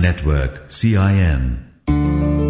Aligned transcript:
Network, 0.00 0.70
CIN. 0.70 2.49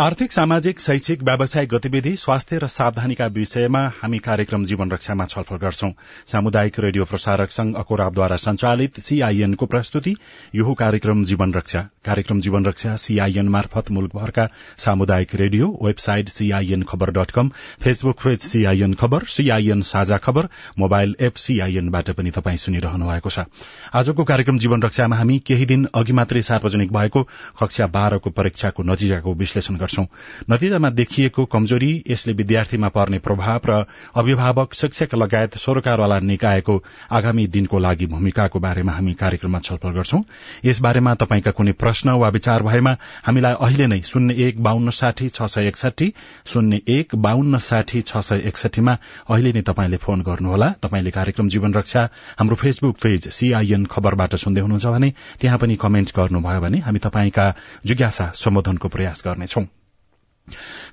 आर्थिक 0.00 0.32
सामाजिक 0.32 0.80
शैक्षिक 0.80 1.22
व्यावसायिक 1.24 1.68
गतिविधि 1.68 2.14
स्वास्थ्य 2.16 2.58
र 2.58 2.66
सावधानीका 2.68 3.26
विषयमा 3.34 3.80
हामी 3.94 4.18
कार्यक्रम 4.18 4.64
जीवन 4.64 4.90
रक्षामा 4.90 5.24
छलफल 5.26 5.56
गर्छौं। 5.58 5.90
सामुदायिक 6.26 6.78
रेडियो 6.80 7.04
प्रसारक 7.04 7.50
संघ 7.50 7.74
अकोराबद्वारा 7.76 8.36
संचालित 8.36 9.00
सीआईएनको 9.00 9.66
प्रस्तुति 9.66 10.14
यो 10.54 10.74
कार्यक्रम 10.74 11.24
जीवन 11.24 11.54
रक्षा 11.54 11.80
कार्यक्रम 12.04 12.40
जीवन 12.40 12.66
रक्षा 12.66 12.94
सीआईएन 12.96 13.48
मार्फत 13.48 13.90
मुलुकभरका 13.90 14.46
सामुदायिक 14.84 15.34
radio 15.34 15.66
website 15.82 16.28
CIN 16.28 16.82
Khabar 16.90 17.10
dot 17.18 17.30
com 17.30 17.50
Facebook 17.82 18.22
page 18.24 18.38
CIN 18.42 18.94
Khabar 18.94 19.24
CIN 19.28 19.82
Sajha 19.90 20.18
Khabar 20.18 20.48
mobile 20.78 21.16
app 21.20 21.42
सीआईएनबाट 21.46 22.10
पनि 22.12 22.30
तपाई 22.38 22.56
सुनिरहनु 22.58 23.10
भएको 23.10 23.30
छ। 23.30 23.46
आजको 23.94 24.24
कार्यक्रम 24.30 24.58
जीवन 24.58 24.82
रक्षामा 24.82 25.16
हामी 25.16 25.38
केही 25.46 25.66
दिन 25.66 25.88
अघि 25.94 26.12
मात्रै 26.12 26.42
सार्वजनिक 26.44 26.92
भएको 26.92 27.26
कक्षा 27.60 27.86
बाह्रको 27.98 28.30
परीक्षाको 28.38 28.82
नतिजाको 28.84 29.34
विश्लेषण 29.34 29.86
गर्छौं। 29.88 30.06
नतिजामा 30.50 30.90
देखिएको 30.92 31.44
कमजोरी 31.44 31.90
यसले 32.08 32.32
विद्यार्थीमा 32.34 32.88
पर्ने 32.88 33.18
प्रभाव 33.18 33.60
र 33.66 33.84
अभिभावक 34.14 34.74
शिक्षक 34.74 35.14
लगायत 35.14 35.56
सरकारवाला 35.58 36.18
निकायको 36.20 36.82
आगामी 37.10 37.46
दिनको 37.46 37.78
लागि 37.78 38.06
भूमिकाको 38.06 38.58
बारेमा 38.58 38.92
हामी 38.92 39.14
कार्यक्रममा 39.14 39.60
छलफल 39.60 39.90
गर्छौं। 39.90 40.22
यस 40.64 40.80
बारेमा 40.80 41.14
तपाईँका 41.14 41.50
कुनै 41.50 41.72
प्रश्न 41.74 42.10
वा 42.18 42.28
विचार 42.28 42.62
भएमा 42.62 42.92
हामीलाई 43.26 43.54
अहिले 43.58 43.86
नै 43.86 44.00
शून्य 44.02 44.34
एक 44.48 44.62
बान्न 44.62 44.90
साठी 44.90 45.28
छ 45.28 45.48
सय 45.48 45.68
एकसठी 45.68 46.12
शून्य 46.46 46.80
एक 46.88 47.14
बान्न 47.16 47.58
साठी 47.60 48.02
छ 48.02 48.22
सय 48.22 48.42
एकसठीमा 48.48 48.96
अहिले 49.28 49.52
नै 49.52 49.62
तपाईँले 49.62 49.96
फोन 49.96 50.22
गर्नुहोला। 50.22 50.68
तपाईँले 50.82 51.10
कार्यक्रम 51.10 51.48
जीवन 51.48 51.74
रक्षा 51.74 52.08
हाम्रो 52.38 52.56
फेसबुक 52.56 52.96
पेज 53.02 53.28
सीआईएन 53.30 53.86
खबरबाट 53.86 54.34
सुन्दै 54.36 54.60
हुनुहुन्छ 54.60 54.86
भने 54.88 55.12
त्यहाँ 55.40 55.58
पनि 55.58 55.76
कमेन्ट 55.76 56.16
गर्नुभयो 56.16 56.60
भने 56.60 56.78
हामी 56.86 56.98
तपाईँका 56.98 57.50
जिज्ञासा 57.86 58.32
सम्बोधनको 58.34 58.88
प्रयास 58.88 59.22
गर्नेछौं। 59.26 59.77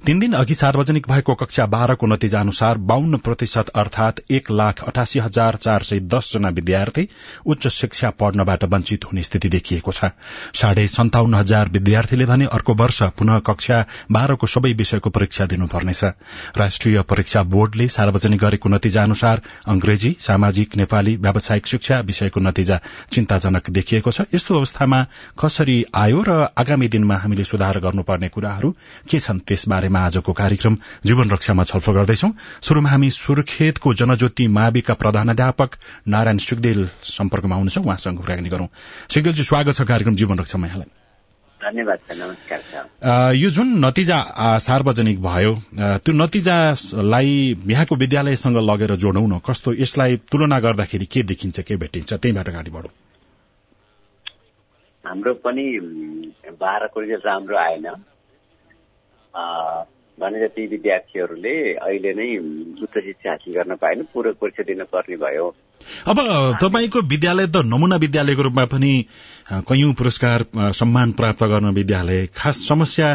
तीन 0.05 0.19
दिन 0.19 0.33
अघि 0.33 0.55
सार्वजनिक 0.55 1.07
भएको 1.09 1.33
कक्षा 1.35 1.65
बाह्रको 1.65 2.07
नतिजा 2.07 2.39
अनुसार 2.39 2.77
बाहन्न 2.77 3.17
प्रतिशत 3.17 3.69
अर्थात 3.75 4.19
एक 4.31 4.51
लाख 4.51 4.83
अठासी 4.83 5.19
हजार 5.19 5.55
चार 5.55 5.83
सय 5.83 5.99
दसजना 5.99 6.49
विद्यार्थी 6.49 7.07
उच्च 7.45 7.67
शिक्षा 7.67 8.09
पढ्नबाट 8.09 8.63
वञ्चित 8.63 9.05
हुने 9.05 9.23
स्थिति 9.23 9.49
देखिएको 9.49 9.91
छ। 9.91 10.11
साढे 10.53 10.87
सन्ताउन्न 10.87 11.35
हजार 11.35 11.69
विद्यार्थीले 11.69 12.25
भने 12.25 12.45
अर्को 12.51 12.73
वर्ष 12.73 13.01
पुनः 13.17 13.39
कक्षा 13.39 13.83
बाह्रको 14.11 14.47
सबै 14.47 14.73
विषयको 14.73 15.09
परीक्षा 15.09 15.45
दिनुपर्नेछ। 15.45 16.03
राष्ट्रिय 16.57 17.01
परीक्षा 17.01 17.43
बोर्डले 17.43 17.87
सार्वजनिक 17.87 18.39
गरेको 18.39 18.69
नतिजा 18.69 19.03
अनुसार 19.03 19.41
अंग्रेजी 19.67 20.15
सामाजिक 20.19 20.75
नेपाली 20.75 21.15
व्यावसायिक 21.15 21.67
शिक्षा 21.67 21.99
विषयको 21.99 22.39
नतिजा 22.39 22.79
चिन्ताजनक 23.13 23.69
देखिएको 23.69 24.11
छ। 24.11 24.21
यस्तो 24.33 24.57
अवस्थामा 24.57 25.05
कसरी 25.39 25.83
आयो 25.95 26.23
र 26.27 26.31
आगामी 26.57 26.87
दिनमा 26.87 27.15
हामीले 27.15 27.43
सुधार 27.43 27.79
गर्नुपर्ने 27.79 28.29
कुराहरू 28.29 28.75
के 29.09 29.19
छन्? 29.19 29.39
त्यस 29.47 29.67
बारेमा 29.69 29.99
आजको 30.05 30.33
कार्यक्रम 30.33 30.77
जीवन 31.05 31.29
रक्षामा 31.31 31.63
छलफल 31.63 31.93
गर्दैछौ। 31.93 32.29
शुरूमा 32.61 32.89
हामी 32.89 33.09
सुर्खेतको 33.11 33.93
जनज्योति 33.93 34.47
माविका 34.49 34.93
प्रधानाध्यापक 35.01 35.69
नारायण 36.07 36.37
सिगदेल 36.41 36.87
सम्पर्कमा 37.13 37.55
हुनेछौ 37.55 37.81
उहाँसँग 37.81 38.17
कुराकानी 38.19 38.49
गरौं। 38.49 38.67
सिगदेलजी 39.13 39.43
स्वागत 39.43 39.73
छ 39.73 39.87
कार्यक्रम 39.87 40.15
जीवन 40.15 40.39
रक्षामा 40.39 40.67
यहाँलाई 40.67 40.91
धन्यवाद 41.61 41.99
नमस्कार 42.11 43.35
यो 43.35 43.49
जुन 43.49 43.67
नतिजा 43.85 44.17
सार्वजनिक 44.61 45.21
भयो 45.21 45.53
त्यो 45.77 46.13
नतिजालाई 46.13 47.31
यहाँको 47.67 47.95
विद्यालयसँग 47.95 48.57
लगेर 48.69 48.95
जोडौं 49.03 49.27
न 49.27 49.39
कस्तो 49.45 49.73
यसलाई 49.73 50.17
तुलना 50.31 50.59
गर्दाखेरि 50.59 51.05
के 51.05 51.23
देखिन्छ 51.23 51.59
के 51.59 51.75
भेटिन्छ 51.77 52.13
त्यहीबाट 52.13 52.49
अगाडि 52.49 52.71
बढौं। 52.71 52.93
हाम्रो 55.05 55.33
पनि 55.45 55.65
बाह्रको 56.61 56.99
रिजल्ट 57.01 57.25
राम्रो 57.25 57.57
आएन। 57.57 57.87
भने 60.17 60.39
जति 60.39 60.65
विद्यार्थीहरूले 60.67 61.55
अहिले 61.75 62.11
नै 62.13 62.27
उच्च 62.83 62.95
शिक्षा 62.97 63.29
हासिल 63.29 63.53
गर्न 63.53 63.75
पाएन 63.75 64.03
पूरक 64.13 64.35
परीक्षा 64.41 64.63
दिन 64.63 64.83
पर्ने 64.87 65.15
भयो। 65.17 65.47
अब 66.07 66.19
तपाईँको 66.61 66.99
विद्यालय 67.01 67.47
त 67.47 67.63
नमुना 67.65 67.95
विद्यालयको 67.95 68.41
रूपमा 68.41 68.65
पनि 68.65 68.93
कैयौं 69.51 69.93
पुरस्कार 69.93 70.45
सम्मान 70.71 71.11
प्राप्त 71.11 71.43
गर्न 71.43 71.73
विद्यालय 71.75 72.25
खास 72.35 72.63
समस्या 72.69 73.09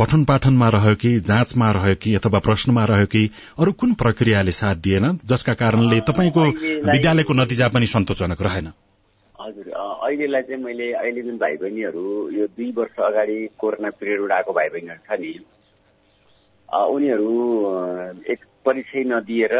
पठन 0.00 0.24
पाठनमा 0.24 0.68
रह्यो 0.68 0.94
कि 0.94 1.20
जाँचमा 1.20 1.70
रह्यो 1.70 1.94
कि 2.02 2.14
अथवा 2.14 2.38
प्रश्नमा 2.38 2.84
रह्यो 2.84 3.06
कि 3.06 3.30
अरू 3.58 3.72
कुन 3.72 3.94
प्रक्रियाले 3.94 4.52
साथ 4.52 4.76
दिएन 4.80 5.18
जसका 5.24 5.54
कारणले 5.54 6.00
तपाईँको 6.08 6.44
विद्यालयको 6.90 7.32
नतिजा 7.34 7.68
पनि 7.68 7.86
सन्तोषजनक 7.86 8.42
रहेन? 8.42 8.72
हजुर 9.44 9.66
अहिलेलाई 9.76 10.42
चाहिँ 10.42 10.62
मैले 10.62 10.92
अहिले 10.94 11.22
जुन 11.22 11.36
भाइ 11.38 11.56
बहिनीहरू 11.62 12.04
यो 12.32 12.46
दुई 12.56 12.70
वर्ष 12.76 13.00
अगाडि 13.04 13.36
कोरोना 13.60 13.90
पिरियडबाट 14.00 14.32
आएको 14.32 14.52
भाइ 14.52 14.68
बहिनीहरू 14.68 15.00
छ 15.08 15.20
नि 15.20 15.32
उनीहरू 16.92 17.32
एक 18.32 18.40
परीक्षै 18.64 19.02
नदिएर 19.04 19.54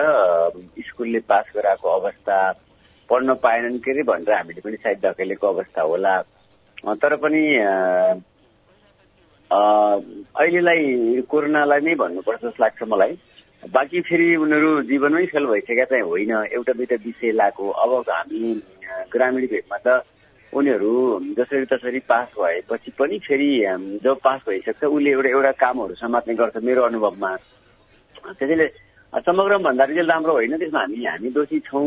स्कुलले 0.89 1.21
पास 1.29 1.53
गराएको 1.57 1.89
अवस्था 1.97 2.37
पढ्न 3.09 3.35
पाएनन् 3.45 3.79
के 3.85 3.91
अरे 3.91 4.03
भनेर 4.09 4.33
हामीले 4.33 4.61
पनि 4.65 4.77
सायद 4.77 4.99
धकेलेको 5.05 5.47
अवस्था 5.47 5.83
होला। 5.83 6.15
तर 7.05 7.17
पनि 7.21 7.43
अहिलेलाई 9.51 11.23
कोरोनालाई 11.29 11.81
नै 11.81 11.95
भन्नुपर्छ 11.95 12.41
जस्तो 12.41 12.63
लाग्छ 12.65 12.83
मलाई। 12.89 13.13
बाँकी 13.73 14.01
फेरि 14.01 14.35
उनीहरू 14.37 14.71
जीवनमै 14.89 15.25
फेल 15.27 15.47
भइसकेका 15.47 15.85
चाहिँ 15.89 16.05
होइन। 16.05 16.33
एउटा 16.53 16.73
दुइटा 16.73 16.97
विषय 17.05 17.33
लाएको। 17.33 17.65
अब 17.71 18.11
हामी 18.11 18.41
ग्रामीण 19.13 19.47
भेगमा 19.47 19.79
त 19.87 20.05
उनीहरू 20.53 20.93
जसरी 21.39 21.65
तसरी 21.73 22.01
पास 22.05 22.29
भएपछि 22.39 22.91
पनि 22.99 23.19
फेरि 23.27 23.51
जब 24.05 24.17
पास 24.25 24.41
भइसक्छ 24.49 24.85
उसले 24.85 25.11
एउटा 25.11 25.29
एउटा 25.29 25.53
कामहरू 25.63 25.95
समात्ने 25.97 26.35
गर्छ 26.35 26.57
मेरो 26.63 26.83
अनुभवमा। 26.83 27.31
त्यसैले 28.37 28.67
समग्र 29.27 29.57
भन्दा 29.65 29.85
रिजल्ट 29.85 30.11
राम्रो 30.11 30.33
होइन। 30.33 30.57
त्यसमा 30.59 30.81
हामी 30.81 31.05
हामी 31.05 31.31
दोषी 31.31 31.59
छौँ 31.65 31.85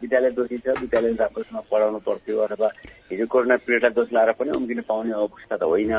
विद्यालय 0.00 0.30
दोषी 0.32 0.58
छ 0.64 0.80
विद्यालय 0.80 1.12
राम्रोसँग 1.20 1.62
पढाउनु 1.70 1.98
पर्थ्यो 2.08 2.38
अथवा 2.46 2.68
हिजो 3.10 3.26
कोरोना 3.26 3.56
पिरियडलाई 3.66 3.92
दोष 3.98 4.08
लाएर 4.12 4.32
पनि 4.38 4.50
उम्किन 4.56 4.80
पाउने 4.88 5.12
अवस्था 5.12 5.56
त 5.56 5.62
होइन। 5.62 5.92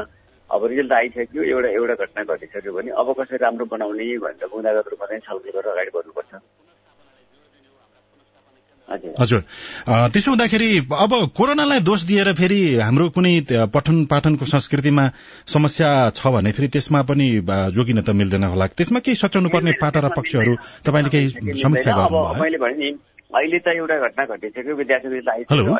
अब 0.51 0.65
रिजल्ट 0.65 0.91
आइसक्यो 0.93 1.43
एउटा 1.43 1.69
एउटा 1.79 1.95
घटना 2.03 2.23
घटिसक्यो 2.33 2.73
भने 2.73 2.91
अब 3.01 3.07
कसरी 3.19 3.37
राम्रो 3.37 3.65
बनाउने 3.73 4.07
भनेर 4.25 4.47
गुणागत 4.53 4.87
रूपमा 4.91 5.05
चाहिँ 5.05 5.21
छलफल 5.27 5.49
गरेर 5.55 5.71
अगाडि 5.71 5.91
बढ्नुपर्छ। 5.95 6.33
हजुर। 9.19 9.41
त्यसो 10.13 10.31
हुँदाखेरि 10.31 10.69
अब 10.89 11.11
कोरोनालाई 11.37 11.79
दोष 11.85 12.01
दिएर 12.09 12.33
फेरि 12.33 12.61
हाम्रो 12.81 13.09
कुनै 13.13 13.33
पठन 13.69 13.97
पाठनको 14.09 14.45
संस्कृतिमा 14.45 15.05
समस्या 15.45 15.89
छ 16.17 16.33
भने 16.33 16.51
फेरि 16.57 16.67
त्यसमा 16.73 17.01
पनि 17.05 17.27
जोगिन 17.77 18.01
त 18.01 18.09
मिल्दैन 18.09 18.43
होला। 18.49 18.65
त्यसमा 18.73 18.99
केही 19.05 19.15
सच्याउनु 19.21 19.49
पर्ने 19.53 19.71
पाटा 19.77 19.99
र 20.01 20.09
पक्षहरू 20.17 20.53
तपाईँले 20.85 21.09
केही 21.13 21.53
समस्या 21.61 21.93
गर्नुभयो? 21.93 22.97
अहिले 23.29 23.57
एउटा 23.69 23.95
घटना 24.07 24.23
घटिसक्यो 24.25 24.73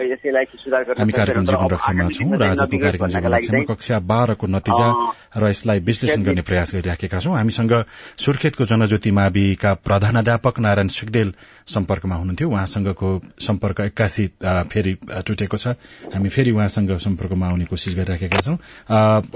यसैलाई 0.06 0.46
सुधार 0.54 0.84
गर्न 0.86 1.00
हामी 1.02 1.12
कार्यक्रम 1.12 1.46
जीवन 1.46 1.70
रक्षामा 1.74 2.10
छौँ 2.14 2.38
र 2.38 2.44
आजको 2.46 2.78
कार्यक्रम 2.78 3.10
जीवन 3.10 3.34
रक्षामा 3.34 3.64
कक्षा 3.74 4.00
बाह्रको 4.06 4.48
नतिजा 4.48 4.90
र 5.34 5.50
यसलाई 5.50 5.80
विश्लेषण 5.82 6.22
गर्ने 6.30 6.42
प्रयास 6.46 6.74
गरिराखेका 6.76 7.20
छौँ। 7.20 7.34
हामीसँग 7.34 7.74
सुर्खेतको 8.22 8.66
जनज्योति 8.70 9.12
माविका 9.12 9.74
प्रधानाध्यापक 9.82 10.60
नारायण 10.62 10.88
सिगदेल 10.94 11.34
सम्पर्कमा 11.66 12.16
हुनुहुन्थ्यो। 12.16 12.50
उहाँसँगको 12.50 13.10
सम्पर्क 13.42 13.82
एक्कासी 13.82 14.26
फेरि 14.46 14.94
टुटेको 15.26 15.58
छ। 15.58 15.74
हामी 16.14 16.30
फेरि 16.30 16.52
उहाँसँग 16.54 16.98
सम्पर्कमा 17.02 17.46
आउने 17.50 17.66
कोसिस 17.66 17.98
गरिराखेका 17.98 18.40
छौँ। 18.46 18.58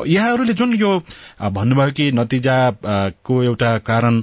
यहाँहरूले 0.06 0.54
जुन 0.54 0.77
यो 0.77 0.92
भन्नुभयो 1.42 1.92
कि 1.98 2.12
नतिजाको 2.13 3.44
एउटा 3.44 3.77
कारण 3.89 4.21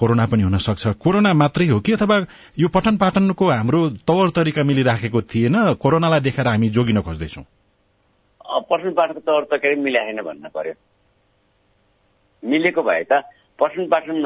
कोरोना 0.00 0.26
पनि 0.26 0.42
हुन 0.48 0.58
सक्छ। 0.64 0.96
कोरोना 0.96 1.32
मात्रै 1.36 1.66
हो 1.68 1.80
कि 1.84 1.92
अथवा 1.92 2.24
यो 2.56 2.68
पठन 2.72 2.96
पाठनको 3.18 3.46
हाम्रो 3.50 3.80
तौर 4.06 4.30
तरिका 4.30 4.62
मिलिराखेको 4.62 5.20
थिएन। 5.26 5.56
कोरोनालाई 5.82 6.20
देखाएर 6.22 6.48
हामी 6.48 6.68
जोगिन 6.70 7.00
खोज्दैछौ। 7.02 7.42
पठन 8.70 8.90
पाठनको 8.94 9.20
तौर 9.26 9.42
तरिका 9.50 9.74
मिलाएन 9.82 10.22
भन्न 10.22 10.48
पर्यो। 10.54 10.74
मिलेको 12.42 12.82
भए 12.82 13.02
त 13.10 13.26
पठन 13.58 13.86
पाठन 13.90 14.22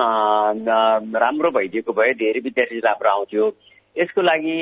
राम्रो 1.17 1.51
भइदिएको 1.57 1.93
भए 1.93 2.13
धेरै 2.21 2.41
विद्यार्थी 2.45 2.79
राम्रो 2.85 3.11
आउँथ्यो। 3.11 3.45
यसको 3.97 4.21
लागि 4.21 4.57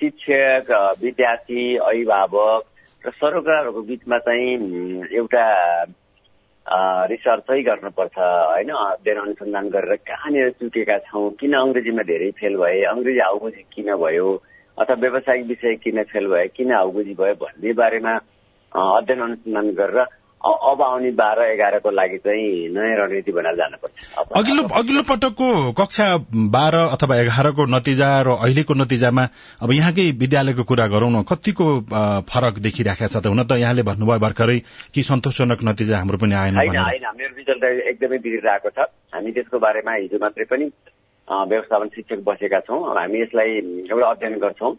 शिक्षक 0.00 0.72
विद्यार्थी 1.04 1.60
अभिभावक 1.76 2.62
र 3.04 3.10
सरोकारहरूको 3.20 3.80
बिचमा 3.84 4.18
चाहिँ 4.24 5.12
एउटा 5.12 5.44
रिसर्चै 6.70 7.62
गर्नुपर्छ 7.62 8.18
होइन? 8.18 8.70
अध्ययन 8.70 9.18
अनुसन्धान 9.18 9.68
गरेर 9.68 9.96
कहाँनिर 10.04 10.50
चुकेका 10.50 10.98
छौँ? 10.98 11.30
किन 11.40 11.52
अङ्ग्रेजीमा 11.54 12.02
धेरै 12.02 12.30
फेल 12.30 12.56
भए? 12.56 12.82
अङ्ग्रेजी 12.84 13.20
हाउबुझी 13.20 13.62
किन 13.72 13.88
भयो? 13.96 14.28
अथवा 14.78 14.94
व्यावसायिक 14.94 15.46
विषय 15.46 15.74
किन 15.84 16.02
फेल 16.02 16.26
भयो 16.26 16.52
किन 16.56 16.72
हाउबुझी 16.72 17.14
भयो 17.14 17.34
भन्ने 17.34 17.72
बारेमा 17.72 18.14
अध्ययन 18.72 19.20
अनुसन्धान 19.20 19.70
गरेर 19.72 20.04
अब 20.38 20.82
आउने 20.82 21.10
बाह्र 21.18 21.42
एघारको 21.52 21.90
लागि 21.90 22.18
चाहिँ 22.22 22.68
नयाँ 22.70 22.96
रणनीति 22.98 23.32
बनाएर 23.32 23.56
जानुपर्छ। 23.56 23.94
अघिल्लो 24.38 24.62
अघिल्लो 24.70 25.02
पटकको 25.10 25.48
कक्षा 25.74 26.06
बाह्र 26.54 26.76
अथवा 26.94 27.16
एघारको 27.20 27.66
नतिजा 27.66 28.10
र 28.22 28.28
अहिलेको 28.38 28.74
नतिजामा 28.74 29.24
अब 29.62 29.72
यहाँकै 29.72 30.10
विद्यालयको 30.22 30.64
कुरा 30.64 30.86
गरौँ 30.94 31.10
न 31.10 31.22
कतिको 31.26 31.66
फरक 32.30 32.54
देखिराखेको 32.62 33.10
छ 33.10 33.16
त? 33.18 33.26
हुन 33.26 33.42
त 33.42 33.58
यहाँले 33.58 33.82
भन्नुभयो 33.82 34.18
भर्खरै 34.22 34.58
कि 34.94 35.02
सन्तोषजनक 35.02 35.60
नतिजा 35.64 35.98
हाम्रो 35.98 36.18
पनि 36.22 36.34
आएन 36.38 36.56
होइन 36.62 37.02
मेरो 37.18 37.34
रिजल्ट 37.34 37.64
एकदमै 37.90 38.18
बिग्रिरहेको 38.22 38.70
छ। 38.70 38.86
हामी 39.10 39.30
त्यसको 39.34 39.58
बारेमा 39.58 39.92
हिजो 40.06 40.18
मात्रै 40.22 40.46
पनि 40.46 40.70
व्यवस्थापन 41.28 41.88
शिक्षक 41.94 42.20
बसेका 42.24 42.60
छौँ। 42.62 42.78
हामी 42.94 43.20
यसलाई 43.22 43.50
एउटा 43.90 44.06
अध्ययन 44.06 44.38
गर्छौँ। 44.38 44.72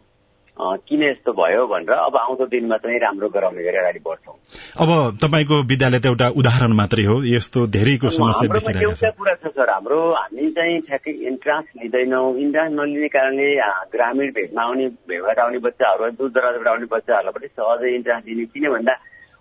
किन 0.59 1.03
यस्तो 1.03 1.31
भयो 1.33 1.65
भनेर 1.67 1.91
अब 1.95 2.15
आउँदो 2.17 2.45
दिनमा 2.51 2.77
चाहिँ 2.83 2.99
राम्रो 2.99 3.27
गराउने 3.31 3.63
गरी 3.63 3.77
अगाडि 3.79 3.99
बढ्छौँ। 4.03 4.35
अब 4.83 4.89
तपाईँको 5.23 5.55
विद्यालय 5.71 5.99
त 5.99 6.05
एउटा 6.11 6.27
उदाहरण 6.35 6.71
मात्रै 6.75 7.05
हो 7.07 7.15
यस्तो 7.23 7.59
धेरैको 7.71 8.09
समस्या 8.11 8.51
देखिरहेको 8.51 8.91
छ। 8.91 9.15
कुरा 9.15 9.33
छ 9.39 9.55
सर। 9.55 9.69
हाम्रो 9.69 9.99
हामी 10.19 10.51
चाहिँ 10.51 10.79
ठ्याक्कै 10.83 11.11
इन्ट्रान्स 11.31 11.67
लिँदैनौँ। 11.79 12.27
इन्ट्रान्स 12.43 12.73
नलिने 12.75 13.07
कारणले 13.07 13.49
ग्रामीण 13.95 14.29
भेगमा 14.35 14.61
आउने 14.63 14.87
भेगबाट 15.07 15.39
आउने 15.39 15.59
बच्चाहरू 15.63 16.11
दूर 16.19 16.29
दराजबाट 16.35 16.67
आउने 16.67 16.87
बच्चाहरूलाई 16.91 17.33
पनि 17.39 17.47
सहजै 17.55 17.95
इन्ट्रान्स 17.95 18.23
दिने। 18.27 18.45
किन 18.51 18.65
भन्दा 18.75 18.93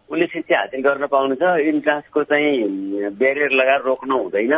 उसले 0.09 0.26
शिक्षा 0.32 0.56
हासिल 0.59 0.81
गर्न 0.87 1.06
पाउनु 1.11 1.35
छ। 1.35 1.44
इन्ट्रान्सको 1.67 2.23
चाहिँ 2.31 3.11
ब्यारियर 3.19 3.50
लगाएर 3.59 3.81
रोक्नु 3.91 4.15
हुँदैन। 4.23 4.55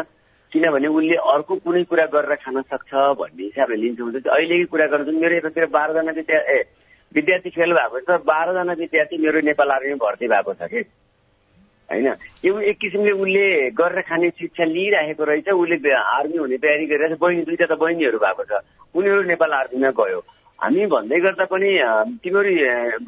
किनभने 0.53 0.89
उसले 0.89 1.17
अर्को 1.35 1.55
कुनै 1.65 1.83
कुरा 1.85 2.07
गरेर 2.15 2.35
खान 2.43 2.61
सक्छ 2.63 2.91
भन्ने 3.21 3.45
हिसाबले 3.45 3.77
लिन्छ 3.77 4.01
भने 4.01 4.19
अहिलेकै 4.19 4.65
कुरा 4.73 4.87
गर्नु 4.93 5.13
मेरो 5.21 5.37
यतातिर 5.37 5.67
बाह्रजना 5.77 6.13
विद्यार्थी 6.13 6.53
ए 6.53 6.65
विद्यार्थी 7.13 7.51
फेल 7.51 7.73
भएको 7.73 8.01
छ। 8.01 8.23
बाह्रजना 8.23 8.73
विद्यार्थी 8.73 9.17
मेरो 9.19 9.41
नेपाल 9.47 9.71
आर्मी 9.71 9.95
भर्ती 9.95 10.27
भएको 10.29 10.53
छ 10.55 10.63
कि? 10.71 10.83
होइन? 11.91 12.07
यो 12.45 12.59
एक 12.71 12.79
किसिमले 12.79 13.13
उसले 13.13 13.47
गरेर 13.75 14.01
खाने 14.07 14.31
शिक्षा 14.31 14.65
लिइराखेको 14.65 15.25
रहेछ। 15.25 15.49
उसले 15.51 15.93
आर्मी 15.93 16.37
हुने 16.39 16.57
तयारी 16.59 16.87
गरिरहेछ। 16.87 17.19
बहिनी 17.19 17.43
दुईवटा 17.43 17.67
त 17.67 17.79
बहिनीहरू 17.79 18.19
भएको 18.19 18.45
छ। 18.47 18.63
उनीहरू 18.95 19.23
नेपाल 19.23 19.53
आर्मीमा 19.53 19.91
गयो। 19.91 20.21
हामी 20.59 20.87
भन्दै 20.87 21.19
गर्दा 21.25 21.45
पनि 21.51 21.71
तिमीहरू 22.23 22.53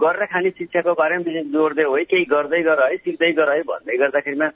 गरेर 0.03 0.25
खाने 0.33 0.50
शिक्षाको 0.50 0.93
बारेमा 0.99 1.23
विशेष 1.27 1.47
जोड्दै 1.53 1.85
है 1.85 2.05
केही 2.11 2.25
गर्दै 2.25 2.62
गर 2.62 2.79
है 2.83 2.97
सिक्दै 2.97 3.33
गर 3.39 3.49
है 3.53 3.61
भन्दै 3.62 3.97
गर्दाखेरिमा 4.03 4.49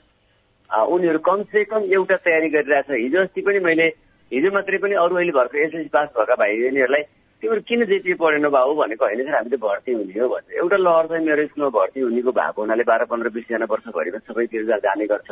उनीहरू 0.69 1.19
कमसे 1.25 1.63
कम 1.65 1.83
एउटा 1.93 2.15
तयारी 2.25 2.49
गरिरहेछ। 2.49 2.89
हिजो 2.91 3.21
अस्ति 3.21 3.41
पनि 3.41 3.59
मैले 3.65 3.87
हिजो 4.31 4.51
मात्रै 4.51 4.77
पनि 4.77 4.95
अरू 5.03 5.15
अहिले 5.15 5.31
भर्खर 5.31 5.57
एसएससी 5.57 5.89
पास 5.89 6.09
भएका 6.17 6.35
भाइ 6.35 6.59
बहिनीहरूलाई 6.61 7.03
तिमीहरू 7.43 7.61
किन 7.67 7.85
जेपी 7.85 8.13
पढेन 8.19 8.47
बाबु 8.49 8.73
भनेको 8.75 9.05
होइन 9.05 9.23
सर 9.23 9.35
हामी 9.35 9.49
त 9.49 9.59
भर्ती 9.61 9.91
हुने 9.93 10.19
हो 10.19 10.27
भन्छ 10.27 10.51
एउटा 10.57 10.77
लहर 10.77 11.05
चाहिँ 11.07 11.25
मेरो 11.25 11.45
स्कुलमा 11.47 11.69
भर्ती 11.77 11.99
हुनेको 12.01 12.31
भएको 12.33 12.61
हुनाले 12.61 12.83
बाह्र 12.83 13.05
पन्ध्र 13.07 13.29
बिसजना 13.35 13.65
वर्षभरिमा 13.71 14.19
सबैतिर 14.27 14.63
जाने 14.83 15.05
गर्छ। 15.07 15.31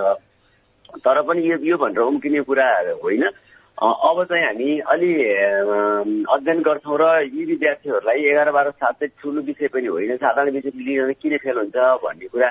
तर 1.01 1.21
पनि 1.27 1.41
यो 1.51 1.57
यो 1.65 1.77
भनेर 1.77 1.99
उम्किने 1.99 2.41
कुरा 2.47 2.67
होइन। 3.03 3.23
अब 3.77 4.23
चाहिँ 4.23 4.45
हामी 4.45 4.69
अलि 4.87 5.11
अध्ययन 6.31 6.61
गर्छौँ 6.63 6.97
र 7.01 7.03
यी 7.27 7.45
विद्यार्थीहरूलाई 7.45 8.19
एघार 8.31 8.51
बाह्र 8.55 8.71
सात 8.71 8.95
चाहिँ 9.01 9.11
ठुलो 9.19 9.41
विषय 9.41 9.67
पनि 9.67 9.87
होइन। 9.87 10.15
साधारण 10.15 10.51
विषय 10.55 10.71
लिएर 10.77 11.11
किन 11.19 11.37
फेल 11.43 11.57
हुन्छ 11.57 11.75
भन्ने 12.05 12.27
कुरा 12.31 12.49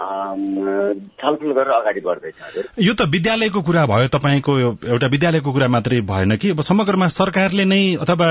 छलफल 0.00 1.52
गरेर 1.52 1.72
अगाडि 1.72 2.00
बढ्दैछ 2.00 2.34
यो 2.80 2.92
त 2.94 3.02
विद्यालयको 3.12 3.60
कुरा 3.62 3.84
भयो 3.86 4.08
तपाईँको 4.08 4.52
एउटा 4.58 5.06
विद्यालयको 5.06 5.52
कुरा 5.52 5.68
मात्रै 5.68 6.00
भएन 6.08 6.36
कि? 6.36 6.50
अब 6.50 6.60
समग्रमा 6.60 7.08
सरकारले 7.08 7.64
नै 7.64 7.82
अथवा 8.00 8.28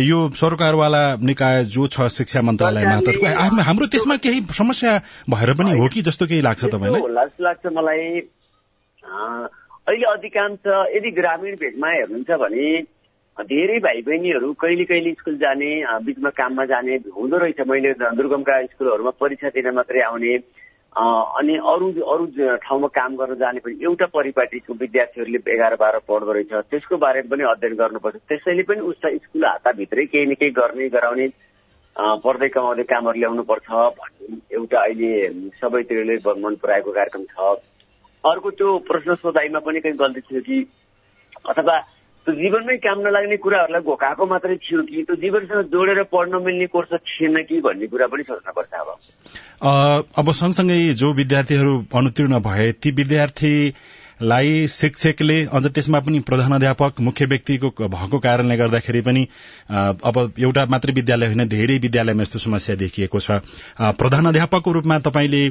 यो 0.00 0.18
सरकारवाला 0.42 1.02
निकाय 1.30 1.64
जो 1.64 1.86
छ 1.86 2.06
शिक्षा 2.16 2.40
मन्त्रालय 2.42 2.84
मात्र 2.84 3.60
हाम्रो 3.68 3.86
त्यसमा 3.86 4.16
केही 4.16 4.40
समस्या 4.54 4.92
भएर 5.30 5.50
पनि 5.58 5.78
हो 5.78 5.88
कि 5.88 6.02
जस्तो 6.02 6.26
केही 6.26 6.42
लाग्छ 6.42 6.64
तपाईँलाई? 6.64 7.02
लाग्छ 7.40 7.66
मलाई। 7.66 8.06
अहिले 9.04 10.06
अधिकांश 10.06 10.58
यदि 10.96 11.10
ग्रामीण 11.10 11.54
भेगमा 11.56 11.88
हेर्नुहुन्छ 11.90 12.30
भने 12.44 12.66
धेरै 13.50 13.78
भाइ 13.78 14.02
बहिनीहरू 14.06 14.52
कहिले 14.52 14.84
कहिले 14.84 15.12
स्कुल 15.18 15.36
जाने 15.38 15.70
बिचमा 16.04 16.30
काममा 16.30 16.64
जाने 16.64 16.96
हुँदो 17.16 17.36
रहेछ। 17.36 17.60
मैले 17.68 17.92
दुर्गमका 17.98 18.54
स्कुलहरूमा 18.62 19.12
परीक्षा 19.20 19.48
दिन 19.48 19.70
मात्रै 19.74 20.00
आउने। 20.00 20.34
अनि 20.96 21.56
अरू 21.56 21.86
अरू 22.02 22.24
ठाउँमा 22.62 22.88
काम 22.94 23.16
गर्न 23.16 23.34
जाने 23.38 23.60
पनि 23.62 23.74
एउटा 23.82 24.06
परिपाटीको 24.10 24.74
विद्यार्थीहरूले 24.74 25.40
एघार 25.54 25.74
बाह्र 25.78 25.98
पढ्दो 26.08 26.32
रहेछ। 26.32 26.52
त्यसको 26.70 26.96
बारेमा 26.98 27.30
पनि 27.30 27.44
अध्ययन 27.46 27.74
गर्नुपर्छ। 27.78 28.16
त्यसैले 28.28 28.62
पनि 28.66 28.80
उसलाई 28.90 29.18
स्कुल 29.18 29.44
हाताभित्रै 29.44 30.04
केही 30.10 30.26
न 30.26 30.34
केही 30.34 30.50
गर्ने 30.50 30.88
गराउने 30.90 31.26
पढ्दै 31.96 32.48
कमाउँदै 32.48 32.84
कामहरू 32.90 33.18
ल्याउनुपर्छ 33.18 33.68
भन्ने 33.70 34.36
एउटा 34.50 34.78
अहिले 34.82 35.10
सबैतिरले 35.62 36.16
मन 36.26 36.54
पराएको 36.58 36.90
कार्यक्रम 36.90 37.24
छ। 37.30 37.38
अर्को 38.24 38.50
त्यो 38.50 38.78
प्रश्न 38.90 39.14
सोधाइमा 39.14 39.58
पनि 39.62 39.80
कहीँ 39.80 39.94
गल्ती 39.94 40.20
थियो 40.20 40.40
कि 40.42 40.58
अथवा 41.48 41.76
त्यो 42.20 42.34
जीवनमै 42.34 42.76
काम 42.76 42.98
नलाग्ने 43.00 43.36
कुराहरूलाई 43.36 43.82
घोकाएको 43.82 44.24
मात्रै 44.26 44.56
थियो 44.56 44.82
कि? 44.82 45.02
त्यो 45.02 45.16
जीवनसँग 45.16 45.72
जोडेर 45.72 46.02
पढ्न 46.12 46.42
मिल्ने 46.44 46.66
कोर्स 46.66 46.92
थिएन 47.00 47.36
कि 47.48 47.60
भन्ने 47.60 47.86
कुरा 47.86 48.06
पनि 48.06 48.22
सोच्नुपर्छ 48.22 48.72
अब। 48.76 48.88
अब 50.18 50.26
सँगसँगै 50.32 50.78
जो 51.00 51.12
विद्यार्थीहरू 51.12 51.72
अनुतीर्ण 51.96 52.40
भए 52.44 52.72
ती 52.76 52.90
विद्यार्थी 52.90 53.54
लाई 54.20 54.66
शिक्षकले 54.68 55.36
अझ 55.48 55.66
त्यसमा 55.66 55.98
पनि 56.00 56.18
प्रधानाध्यापक 56.28 57.00
मुख्य 57.00 57.24
व्यक्तिको 57.26 57.68
भएको 57.88 58.18
कारणले 58.18 58.56
गर्दाखेरि 58.56 59.00
पनि 59.00 59.22
अब 59.70 60.16
एउटा 60.38 60.64
मात्रै 60.70 60.92
विद्यालय 60.92 61.26
होइन 61.26 61.48
धेरै 61.48 61.76
विद्यालयमा 61.78 62.22
यस्तो 62.22 62.38
समस्या 62.38 62.76
देखिएको 62.76 63.20
छ। 63.20 63.40
प्रधानाध्यापकको 63.96 64.72
रूपमा 64.72 64.98
तपाईँले 65.08 65.42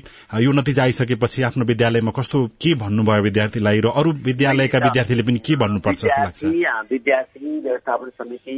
यो 0.42 0.52
नतिजा 0.54 0.84
आइसकेपछि 0.84 1.44
आफ्नो 1.50 1.66
विद्यालयमा 1.66 2.12
कस्तो 2.14 2.46
के 2.62 2.74
भन्नुभयो 2.78 3.24
विद्यार्थीलाई 3.24 3.80
र 3.80 3.90
अरू 3.96 4.12
विद्यालयका 4.30 4.80
विद्यार्थीले 4.86 5.24
पनि 5.24 5.40
के 5.42 5.56
भन्नुपर्छ 5.56 6.00
जस्तो 6.06 6.22
लाग्छ? 6.22 6.46
विद्यार्थी 6.94 7.60
व्यवस्थापन 7.60 8.10
समिति 8.22 8.56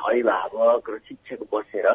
अभिभावक 0.00 0.90
र 0.90 0.98
शिक्षक 1.08 1.40
बसेर 1.52 1.86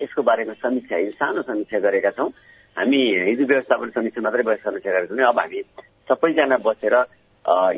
यसको 0.00 0.22
बारेमा 0.22 0.52
समीक्षा 0.60 0.96
सानो 1.16 1.42
समीक्षा 1.42 1.78
गरेका 1.80 2.10
छौँ। 2.20 2.30
हामी 2.76 3.02
हिजो 3.32 3.44
व्यवस्थापन 3.48 3.88
समिति 3.96 4.20
मात्रै 4.20 4.42
बसेर 4.44 4.70
समीक्षा 4.70 4.90
गरेका 4.92 5.16
छौँ। 5.16 5.28
अब 5.32 5.38
हामी 5.40 5.62
सबैजना 6.08 6.56
बसेर 6.66 6.94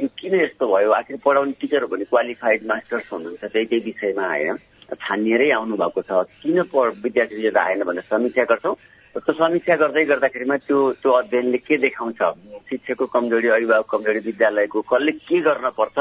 यो 0.00 0.08
किन 0.18 0.34
यस्तो 0.40 0.64
भयो? 0.68 0.90
आखिर 0.92 1.16
पढाउने 1.24 1.52
टिचर 1.60 1.84
भने 1.92 2.04
क्वालिफाइड 2.08 2.60
मास्टर्स 2.66 3.12
हुनुहुन्छ 3.12 3.44
त्यही 3.44 3.66
त्यही 3.66 3.82
विषयमा 3.84 4.24
आएर 4.24 4.56
छानिएरै 4.96 5.50
आउनु 5.52 5.76
भएको 5.76 6.02
छ। 6.08 6.24
किन 6.40 6.60
विद्यार्थी 7.04 7.36
लिएर 7.36 7.58
आएन 7.58 7.82
भनेर 7.84 8.04
समीक्षा 8.08 8.44
गर्छौँ। 8.48 8.74
त्यो 9.16 9.32
समीक्षा 9.32 9.74
गर्दै 9.76 10.04
गर्दाखेरिमा 10.04 10.56
त्यो 10.64 10.78
त्यो 11.02 11.12
अध्ययनले 11.12 11.58
के 11.58 11.76
देखाउँछ? 11.84 12.20
शिक्षकको 12.68 13.06
कमजोरी 13.12 13.48
अभिभावक 13.48 13.86
कमजोरी 13.92 14.20
विद्यालयको 14.28 14.80
कसले 14.88 15.12
के 15.28 15.40
गर्न 15.44 15.68
पर्छ? 15.76 15.96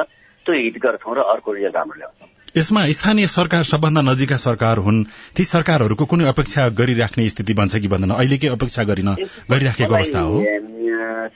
त्यो 0.45 0.53
हिट 0.53 0.75
गर्छौँ 0.79 1.15
र 1.15 1.19
अर्को 1.27 1.51
रिजल्ट 1.51 1.75
राम्रो 1.75 1.97
ल्याउँछौँ। 1.99 2.29
यसमा 2.57 2.85
स्थानीय 2.87 3.27
सरकार 3.27 3.63
सबभन्दा 3.63 4.01
नजिकका 4.01 4.37
सरकार 4.37 4.77
हुन्। 4.77 5.03
ती 5.35 5.43
सरकारहरूको 5.43 6.05
कुनै 6.05 6.25
अपेक्षा 6.25 6.69
गरिराख्ने 6.69 7.29
स्थिति 7.29 7.53
बन्छ 7.53 7.75
कि 7.75 7.87
भन्दैन 7.87 8.09
अहिले 8.09 8.37
के 8.37 8.47
अपेक्षा 8.47 8.83
गरिन 8.83 9.09
गरिराखेको 9.51 9.93
अवस्था 9.93 10.19
हो? 10.19 10.43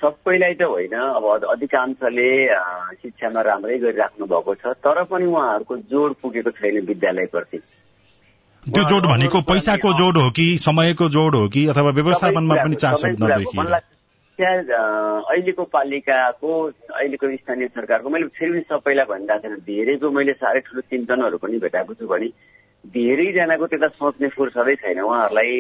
सबैलाई 0.02 0.54
त 0.54 0.62
होइन। 0.62 0.96
अब 0.96 1.46
अधिकांशले 1.52 2.48
शिक्षामा 2.96 3.42
राम्रै 3.42 3.78
गरिराख्नु 3.78 4.26
भएको 4.26 4.56
छ। 4.56 4.66
तर 4.66 5.04
पनि 5.04 5.26
उहाँहरूको 5.26 5.78
जोड 5.78 6.16
पुगेको 6.22 6.50
छैन 6.50 6.86
विद्यालयप्रति। 6.86 7.58
त्यो 8.66 8.84
जोड 8.84 9.04
भनेको 9.06 9.42
पैसाको 9.42 9.94
जोड 9.94 10.18
हो 10.18 10.30
कि 10.32 10.58
समयको 10.58 11.10
जोड 11.10 11.36
हो 11.36 11.48
कि 11.50 11.68
अथवा 11.68 11.90
व्यवस्थापनमा 11.92 12.56
पनि 12.56 12.76
चासो 12.76 13.08
अहिलेको 14.40 15.64
पालिकाको 15.64 16.52
अहिलेको 16.64 17.36
स्थानीय 17.38 17.68
सरकारको 17.68 18.10
मैले 18.10 18.28
फेरि 18.38 18.52
पनि 18.52 18.62
सबैलाई 18.70 19.06
भनिरहेको 19.06 19.42
छैन 19.42 19.56
धेरैको 19.68 20.12
मैले 20.12 20.34
साह्रै 20.34 20.62
ठुलो 20.62 20.82
चिन्तनहरू 20.82 21.38
पनि 21.38 21.60
भेटाएको 21.60 21.94
छु 21.94 22.08
भने 22.08 22.30
धेरैजनाको 22.84 23.68
त्यता 23.68 23.88
सोच्ने 23.88 24.28
फुर्सदै 24.36 24.76
छैन। 24.76 25.00
उहाँहरूलाई 25.02 25.54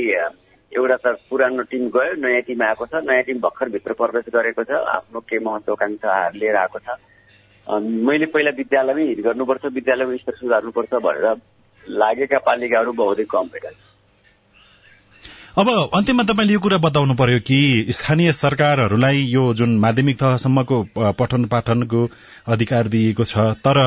एउटा 0.72 0.98
त 0.98 1.16
पुरानो 1.30 1.64
टिम 1.68 1.90
गयो 1.90 2.14
नयाँ 2.24 2.42
टिम 2.42 2.64
आएको 2.64 2.86
छ 2.86 3.04
नयाँ 3.04 3.24
टिम 3.24 3.40
भर्खर 3.40 3.70
भित्र 3.70 3.94
प्रवेश 3.94 4.26
गरेको 4.34 4.64
छ 4.64 4.72
आफ्नो 4.72 5.20
के 5.30 5.40
महत्वाकांक्षाहरू 5.40 6.40
लिएर 6.40 6.56
आएको 6.56 6.80
छ 6.80 6.98
मैले 8.08 8.26
पहिला 8.34 8.52
विद्यालयमै 8.58 9.04
हिट 9.04 9.22
गर्नुपर्छ 9.22 9.66
विद्यालयको 9.78 10.18
स्तर 10.18 10.36
सुधार्नुपर्छ 10.42 10.94
भनेर 11.06 11.28
लागेका 11.86 12.38
पालिकाहरू 12.46 12.92
बहुतै 12.94 13.26
कम 13.30 13.54
भेटाएको 13.54 13.91
अब 15.52 15.68
अन्त्यमा 15.68 16.24
तपाईँले 16.24 16.54
यो 16.54 16.60
कुरा 16.60 16.78
बताउनु 16.78 17.14
पर्यो 17.14 17.40
कि 17.40 17.86
स्थानीय 17.90 18.32
सरकारहरूलाई 18.32 19.18
यो 19.22 19.54
जुन 19.54 19.76
माध्यमिक 19.80 20.18
तहसम्मको 20.18 20.78
पठन 21.20 21.46
पाठनको 21.46 22.08
अधिकार 22.48 22.88
दिएको 22.88 23.24
छ 23.24 23.38
तर 23.60 23.80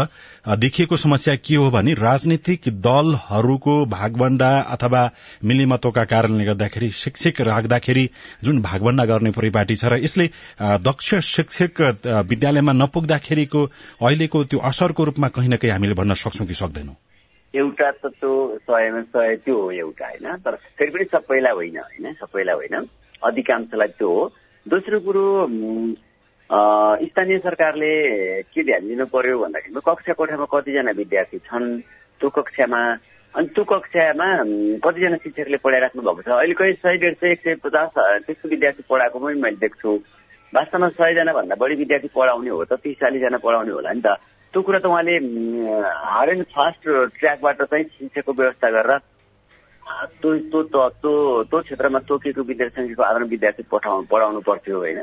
देखिएको 0.56 0.96
समस्या 0.96 1.36
के 1.36 1.54
हो 1.54 1.70
भने 1.70 1.94
राजनीतिक 1.94 2.68
दलहरूको 2.84 3.76
भागभण्डा 3.86 4.50
अथवा 4.76 5.10
मिलिमतोका 5.44 6.04
कारणले 6.04 6.44
गर्दाखेरि 6.44 6.90
शिक्षक 6.90 7.40
राख्दाखेरि 7.40 8.08
जुन 8.44 8.60
भागभण्डा 8.60 9.04
गर्ने 9.04 9.30
परिपाटी 9.30 9.76
छ 9.76 9.84
र 9.84 10.02
यसले 10.04 10.30
दक्ष 10.84 11.14
शिक्षक 11.30 11.80
विद्यालयमा 12.28 12.72
नपुग्दाखेरिको 12.74 13.64
अहिलेको 13.64 14.44
त्यो 14.44 14.60
असरको 14.72 15.04
रूपमा 15.04 15.28
कहीँ 15.28 15.48
न 15.48 15.56
कहीँ 15.56 15.72
हामीले 15.72 15.94
भन्न 15.94 16.14
सक्छौँ 16.14 16.46
कि 16.46 16.54
सक्दैनौँ। 16.54 16.96
एउटा 17.54 17.90
त 17.90 18.06
त्यो 18.20 18.32
सयमा 18.66 19.02
सय 19.14 19.36
त्यो 19.44 19.54
हो 19.54 19.70
एउटा 19.70 20.06
होइन? 20.06 20.26
तर 20.44 20.54
फेरि 20.78 20.90
पनि 20.90 21.04
सबैलाई 21.12 21.54
होइन 21.54 21.78
होइन? 21.78 22.12
सबैलाई 22.20 22.54
होइन। 22.54 22.76
अधिकांशलाई 23.22 23.88
त्यो 23.98 24.10
हो। 24.10 24.22
दोस्रो 24.66 24.98
कुरो 25.06 25.26
स्थानीय 27.06 27.38
सरकारले 27.46 27.92
के 28.52 28.62
ध्यान 28.64 28.82
दिनु 28.88 29.06
पर्यो 29.06 29.38
भन्दाखेरि 29.38 29.80
कक्षा 29.86 30.12
कोठामा 30.18 30.46
कतिजना 30.52 30.92
विद्यार्थी 30.98 31.38
छन्? 31.46 31.66
त्यो 32.20 32.28
कक्षामा 32.30 32.80
अनि 33.34 33.46
त्यो 33.54 33.64
कक्षामा 33.64 34.28
कतिजना 34.84 35.16
शिक्षकले 35.22 35.58
पढाइराख्नु 35.64 36.02
भएको 36.02 36.22
छ? 36.22 36.28
अहिले 36.28 36.54
कहीँ 36.58 36.74
सय 36.82 36.96
डेढ 37.02 37.14
सय 37.20 37.30
एक 37.32 37.40
सय 37.44 37.54
पचास 37.64 37.90
त्यस्तो 38.26 38.48
विद्यार्थी 38.48 38.82
पढाएको 38.90 39.18
पनि 39.18 39.40
मैले 39.40 39.58
देख्छु। 39.62 39.90
वास्तवमा 40.52 40.88
सयजना 40.98 41.32
भन्दा 41.32 41.54
बढी 41.58 41.74
विद्यार्थी 41.82 42.08
पढाउने 42.14 42.50
हो 42.50 42.64
त 42.64 42.72
तिस 42.82 42.98
चालिसजना 43.00 43.38
पढाउने 43.42 43.72
होला 43.72 43.92
नि 43.92 44.02
त। 44.06 44.18
त्यो 44.54 44.62
कुरा 44.62 44.78
त 44.78 44.86
उहाँले 44.86 45.14
हार्ड 46.14 46.30
एन्ड 46.30 46.44
फास्ट 46.54 46.82
ट्र्याकबाट 47.18 47.62
चाहिँ 47.62 47.84
शिक्षाको 47.84 48.32
व्यवस्था 48.38 48.70
गरेर 48.70 48.98
त्यो 50.22 50.30
त्यो 50.50 50.62
त्यो 51.02 51.42
त्यो 51.50 51.60
क्षेत्रमा 51.60 51.98
तोकिएको 52.08 52.42
विद्यार्थी 52.50 52.80
सङ्ख्याको 52.80 53.02
आधारमा 53.02 53.28
विद्यार्थी 53.34 53.62
पठाउनु 53.72 54.06
पढाउनु 54.10 54.40
पर्थ्यो 54.46 54.78
होइन। 54.78 55.00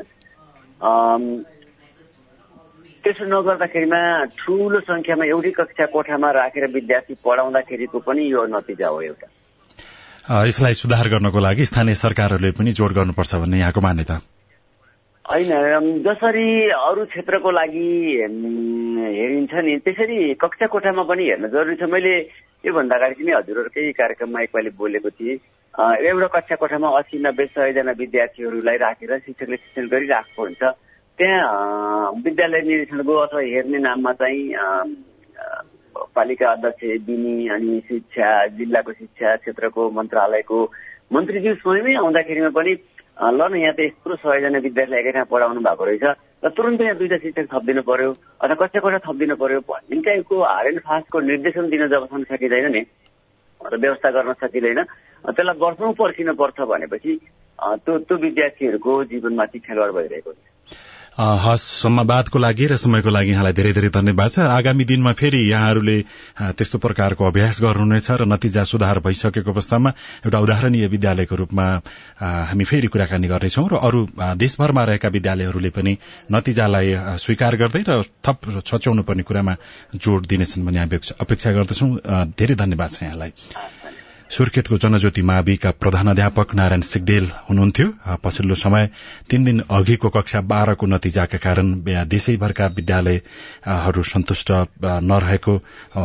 त्यसो 3.04 3.24
नगर्दाखेरिमा 3.28 4.00
ठुलो 4.40 4.80
सङ्ख्यामा 4.88 5.24
एउटै 5.24 5.52
कक्षा 5.60 5.86
कोठामा 5.94 6.28
राखेर 6.32 6.66
विद्यार्थी 6.72 7.14
पढाउँदाखेरिको 7.24 7.98
पनि 8.08 8.22
यो 8.32 8.46
नतिजा 8.56 8.88
हो 8.88 9.00
एउटा। 9.02 9.28
यसलाई 10.48 10.74
सुधार 10.80 11.06
गर्नको 11.12 11.40
लागि 11.40 11.64
स्थानीय 11.66 11.94
सरकारहरूले 12.02 12.50
पनि 12.58 12.70
जोड 12.72 12.92
गर्नुपर्छ 12.98 13.34
भन्ने 13.42 13.58
यहाँको 13.58 13.80
मान्यता। 13.80 14.16
होइन 15.32 16.02
जसरी 16.04 16.48
अरू 16.76 17.04
क्षेत्रको 17.08 17.50
लागि 17.50 17.88
हेरिन्छ 18.20 19.54
नि 19.64 19.76
त्यसरी 19.84 20.18
कक्षा 20.36 20.66
कोठामा 20.68 21.02
पनि 21.08 21.24
हेर्न 21.24 21.48
जरुरी 21.48 21.76
छ। 21.80 21.88
मैले 21.88 22.12
योभन्दा 22.68 22.96
अगाडि 22.96 23.14
पनि 23.16 23.32
हजुरहरूकै 23.32 23.92
कार्यक्रममा 23.96 24.42
एकपालि 24.42 24.70
बोलेको 24.76 25.10
थिएँ। 25.10 25.36
एउटा 26.04 26.28
कक्षा 26.36 26.56
कोठामा 26.60 26.88
असी 26.98 27.18
नब्बे 27.24 27.46
सयजना 27.48 27.92
विद्यार्थीहरूलाई 27.96 28.76
राखेर 28.84 29.16
शिक्षकले 29.24 29.56
शिक्षण 29.56 29.88
गरिराखेको 29.88 30.42
हुन्छ। 30.42 30.62
त्यहाँ 31.18 32.12
विद्यालय 32.24 32.60
निरीक्षणको 32.68 33.14
अथवा 33.24 33.40
हेर्ने 33.40 33.78
नाममा 33.88 34.12
चाहिँ 34.20 34.44
पालिका 36.12 36.50
अध्यक्ष 36.52 37.08
दिनी 37.08 37.48
अनि 37.48 37.80
शिक्षा 37.88 38.28
जिल्लाको 38.60 38.92
शिक्षा 38.92 39.36
क्षेत्रको 39.40 39.90
मन्त्रालयको 39.96 40.58
मन्त्रीज्यू 41.12 41.54
स्वयमै 41.54 41.94
आउँदाखेरिमा 42.04 42.48
पनि 42.52 42.72
ल 43.16 43.40
न 43.52 43.54
यहाँ 43.56 43.74
त 43.76 43.80
यत्रो 43.80 44.16
सयजना 44.16 44.58
विद्यार्थीलाई 44.64 45.00
एकै 45.00 45.12
ठाउँ 45.12 45.28
पढाउनु 45.30 45.60
भएको 45.60 45.84
रहेछ। 45.84 46.04
र 46.42 46.48
तुरन्तै 46.56 46.84
यहाँ 46.84 46.96
दुईवटा 46.98 47.18
शिक्षक 47.22 47.46
थपिदिनु 47.52 47.82
पर्यो 47.84 48.10
अथवा 48.40 48.54
कक्षा 48.56 48.80
कोठा 48.80 48.98
थपिदिनु 49.06 49.36
पर्यो 49.36 49.60
भन्ने 49.68 50.00
टाइपको 50.02 50.34
हार्ड 50.42 50.66
एन्ड 50.68 50.80
फास्टको 50.80 51.20
निर्देशन 51.20 51.64
दिन 51.70 51.86
जबसम्म 51.92 52.24
सकिँदैन 52.32 52.66
नि। 52.72 52.82
र 53.60 53.74
व्यवस्था 53.78 54.10
गर्न 54.10 54.32
सकिँदैन। 54.42 54.80
त्यसलाई 55.22 55.56
वर्षौँ 55.62 55.92
पर्खिनु 55.94 56.32
पर्छ 56.34 56.58
भनेपछि 56.72 57.12
त्यो 57.84 57.98
त्यो 58.08 58.16
विद्यार्थीहरूको 58.26 58.92
जीवनमाथि 59.12 59.58
खेलवाड 59.66 59.90
भइरहेको 59.94 60.30
हुन्छ 60.30 60.46
हस् 61.12 61.60
संवादको 61.60 62.38
लागि 62.38 62.66
र 62.66 62.76
समयको 62.80 63.10
लागि 63.10 63.30
यहाँलाई 63.30 63.52
धेरै 63.52 63.72
धेरै 63.72 63.88
धन्यवाद 63.92 64.30
छ। 64.32 64.38
आगामी 64.48 64.84
दिनमा 64.84 65.12
फेरि 65.12 65.40
यहाँहरूले 65.50 65.96
त्यस्तो 66.56 66.78
प्रकारको 66.80 67.24
अभ्यास 67.24 67.60
गर्नुहुनेछ 67.60 68.10
र 68.10 68.24
नतिजा 68.24 68.64
सुधार 68.64 68.98
भइसकेको 69.04 69.52
अवस्थामा 69.52 69.90
एउटा 70.24 70.38
उदाहरणीय 70.40 70.86
विद्यालयको 70.88 71.36
रूपमा 71.36 71.66
हामी 72.48 72.64
फेरि 72.64 72.88
कुराकानी 72.88 73.28
गर्नेछौं 73.28 73.68
र 73.68 73.76
अरू 73.76 74.00
देशभरमा 74.40 74.84
रहेका 74.88 75.08
विद्यालयहरूले 75.12 75.70
पनि 75.76 75.92
नतिजालाई 76.32 76.96
स्वीकार 77.20 77.56
गर्दै 77.60 77.84
र 77.92 78.02
थप 78.24 78.64
छच्याउनु 78.64 79.02
पर्ने 79.04 79.22
कुरामा 79.28 79.56
जोड़ 79.92 80.20
दिनेछन् 80.24 80.64
भन्ने 80.64 80.80
अपेक्षा 81.20 81.52
गर्दछौ। 81.52 81.86
धेरै 82.40 82.54
धन्यवाद 82.56 82.90
छ 82.90 83.02
यहाँलाई। 83.02 83.81
सुर्खेतको 84.32 84.76
जनज्योति 84.78 85.22
माविका 85.22 85.70
प्रधानाध्यापक 85.76 86.54
नारायण 86.54 86.80
सिगदेल 86.82 87.26
हुनुहुन्थ्यो। 87.48 87.88
पछिल्लो 88.24 88.54
समय 88.54 88.88
तीन 89.30 89.44
दिन 89.44 89.58
अघिको 89.70 90.08
कक्षा 90.08 90.40
बाह्रको 90.42 90.86
नतिजाका 90.86 91.38
कारण 91.38 91.72
देशैभरका 92.08 92.66
विद्यालयहरू 92.76 94.02
सन्तुष्ट 94.02 94.52
नरहेको 95.04 95.56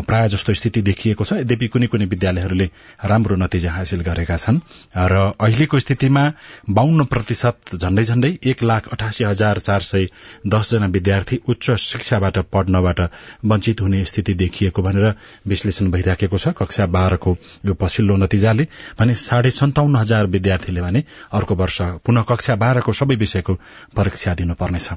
प्राय 0.04 0.28
जस्तो 0.30 0.54
स्थिति 0.54 0.82
देखिएको 0.82 1.24
छ। 1.24 1.34
यद्यपि 1.40 1.68
कुनै 1.68 1.88
कुनै 1.88 2.06
विद्यालयहरूले 2.06 2.70
राम्रो 3.08 3.36
नतिजा 3.38 3.72
हासिल 3.72 4.02
गरेका 4.04 4.38
छन्। 4.38 4.60
र 4.92 5.32
अहिलेको 5.40 5.80
स्थितिमा 5.80 6.24
बाहन्न 6.68 7.04
प्रतिशत 7.08 7.76
झण्डै 7.80 8.04
झण्डै 8.04 8.32
एक 8.44 8.64
लाख 8.64 8.92
अठासी 8.92 9.24
हजार 9.24 9.60
चार 9.62 9.82
सय 9.82 10.06
दसजना 10.46 10.92
विद्यार्थी 10.92 11.40
उच्च 11.48 11.72
शिक्षाबाट 11.80 12.38
पढ्नबाट 12.52 13.00
वञ्चित 13.48 13.82
हुने 13.82 14.04
स्थिति 14.06 14.34
देखिएको 14.44 14.82
भनेर 14.82 15.14
विश्लेषण 15.48 15.92
भइराखेको 15.92 16.38
छ। 16.38 16.56
कक्षा 16.60 16.86
बाह्रको 16.92 17.38
यो 17.66 17.74
पछिल्लो 17.80 18.16
नतिजाले 18.18 18.68
भने 19.00 19.14
साढे 19.16 19.52
सन्ताउन्न 19.52 19.96
हजार 19.96 20.28
विद्यार्थीले 20.36 20.82
भने 20.82 21.04
अर्को 21.34 21.56
वर्ष 21.56 21.82
पुनः 22.06 22.24
कक्षा 22.30 22.56
बाह्रको 22.56 22.94
सबै 22.94 23.16
विषयको 23.16 23.54
परीक्षा 23.98 24.34
दिनुपर्नेछ। 24.36 24.90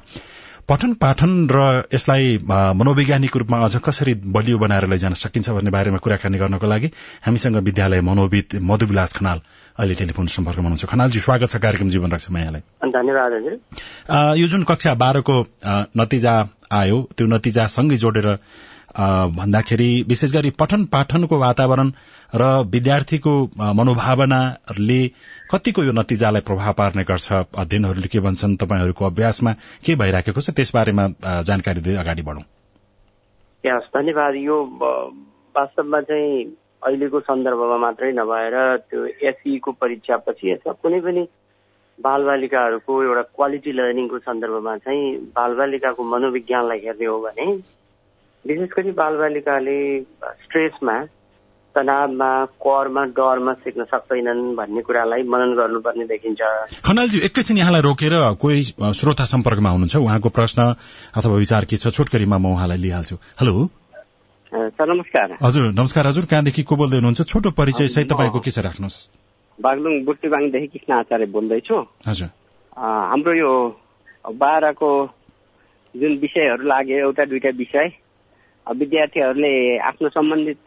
पठन 0.69 0.93
पाठन 0.93 1.31
र 1.51 1.89
यसलाई 1.93 2.37
मनोवैज्ञानिक 2.47 3.37
रूपमा 3.37 3.57
अझ 3.65 3.75
कसरी 3.83 4.13
बलियो 4.29 4.57
बनाएर 4.57 4.87
लैजान 4.87 5.13
सकिन्छ 5.17 5.49
भन्ने 5.49 5.71
बारेमा 5.71 5.97
कुराकानी 5.97 6.37
गर्नको 6.37 6.67
लागि 6.67 6.89
हामीसँग 7.25 7.57
विद्यालय 7.57 8.01
मनोविद 8.01 8.59
मधुविलास 8.61 9.13
खनाल 9.13 9.41
अहिले 9.79 9.95
टेलिफोन 9.95 10.27
सम्पर्कमा 10.27 10.63
हुनुहुन्छ। 10.63 10.85
खनालजी 10.85 11.19
स्वागत 11.19 11.49
छ 11.49 11.55
कार्यक्रम 11.57 11.89
जीवन 11.89 12.11
रक्षा 12.11 12.39
यहाँलाई। 12.39 12.61
धन्यवाद 12.93 14.37
यो 14.37 14.47
जुन 14.47 14.63
कक्षा 14.69 14.93
बाह्रको 14.95 15.35
नतिजा 15.97 16.33
आयो 16.71 16.97
त्यो 17.17 17.27
नतिजासँगै 17.27 17.97
जोडेर 17.97 18.27
भन्दाखेरि 18.97 20.05
विशेष 20.09 20.33
गरी 20.33 20.49
पठन 20.49 20.85
पाठनको 20.85 21.39
वातावरण 21.39 21.91
र 22.35 22.43
विद्यार्थीको 22.67 23.33
मनोभावनाले 23.73 25.07
कतिको 25.51 25.83
यो 25.83 25.91
नतिजालाई 25.91 26.41
प्रभाव 26.41 26.73
पार्ने 26.73 27.03
गर्छ? 27.03 27.31
अध्ययनहरूले 27.33 28.07
के 28.07 28.19
भन्छन् 28.19 28.57
तपाईँहरूको 28.57 29.05
अभ्यासमा 29.05 29.53
के 29.85 29.95
भइराखेको 29.95 30.41
छ? 30.41 30.49
त्यसबारेमा 30.49 31.07
जानकारी 31.41 31.81
दिँदै 31.81 31.99
अगाडि 31.99 32.21
बढौँ। 32.21 32.43
धन्यवाद। 33.65 34.35
यो 34.35 34.63
वास्तवमा 35.55 36.01
चाहिँ 36.01 36.45
अहिलेको 36.83 37.19
सन्दर्भमा 37.19 37.77
मात्रै 37.77 38.11
नभएर 38.11 38.77
त्यो 38.77 39.05
एसईको 39.05 39.71
परीक्षापछि 39.71 40.51
अथवा 40.51 40.73
कुनै 40.73 40.99
पनि 40.99 41.27
बालबालिकाहरूको 42.01 43.03
एउटा 43.03 43.21
क्वालिटी 43.21 43.71
लर्निङको 43.71 44.19
सन्दर्भमा 44.19 44.77
चाहिँ 44.77 45.17
बालबालिकाको 45.35 46.03
मनोविज्ञानलाई 46.03 46.79
हेर्ने 46.79 47.05
हो 47.05 47.19
भने 47.19 47.45
विशेष 48.45 48.69
गरी 48.75 48.91
बालबालिकाले 48.97 49.79
स्ट्रेसमा 50.43 50.97
तनावमा 51.75 52.31
करमा 52.59 53.03
डरमा 53.17 53.53
सिक्न 53.63 53.83
सक्दैनन् 53.87 54.55
भन्ने 54.55 54.81
कुरालाई 54.81 55.23
मनन 55.23 55.51
गर्नुपर्ने 55.55 56.05
देखिन्छ। 56.05 56.41
खनालजी 56.83 57.19
एकैछिन 57.27 57.57
यहाँलाई 57.57 57.81
रोकेर 57.81 58.15
कोही 58.41 58.63
श्रोता 58.99 59.25
सम्पर्कमा 59.33 59.69
हुनुहुन्छ? 59.69 59.95
उहाँको 59.95 60.29
प्रश्न 60.29 60.59
अथवा 61.15 61.35
विचार 61.37 61.65
के 61.69 61.77
छ? 61.77 61.93
छोटकरीमा 61.95 62.37
म 62.37 62.51
उहाँलाई 62.57 62.77
लिइहाल्छु। 62.77 63.15
हेलो? 63.39 63.53
सर 64.51 64.87
नमस्कार। 64.93 65.37
हजुर 65.41 65.71
नमस्कार। 65.71 66.07
हजुर 66.07 66.25
कहाँदेखि 66.27 66.63
को 66.67 66.75
बोल्दै 66.75 66.97
हुनुहुन्छ? 66.97 67.21
छोटो 67.23 67.51
परिचय 67.55 67.87
सहित 67.87 68.11
तपाईँको 68.11 68.39
के 68.41 68.51
छ 68.51 68.59
राख्नुहोस्? 68.67 68.97
बागलुङ 69.59 70.03
बुट्टीबाङदेखि 70.05 70.67
कृष्ण 70.67 70.91
आचार्य 70.93 71.25
बोल्दैछु। 71.31 71.77
हजुर। 72.09 72.29
हाम्रो 72.75 73.33
यो 73.33 73.51
बाह्रको 74.27 74.91
जुन 75.95 76.11
विषयहरू 76.19 76.67
लाग्यो 76.67 76.97
एउटा 76.97 77.25
दुइटा 77.31 77.49
विषय। 77.55 77.87
विद्यार्थीहरूले 78.67 79.53
आफ्नो 79.89 80.09
सम्बन्धित 80.09 80.57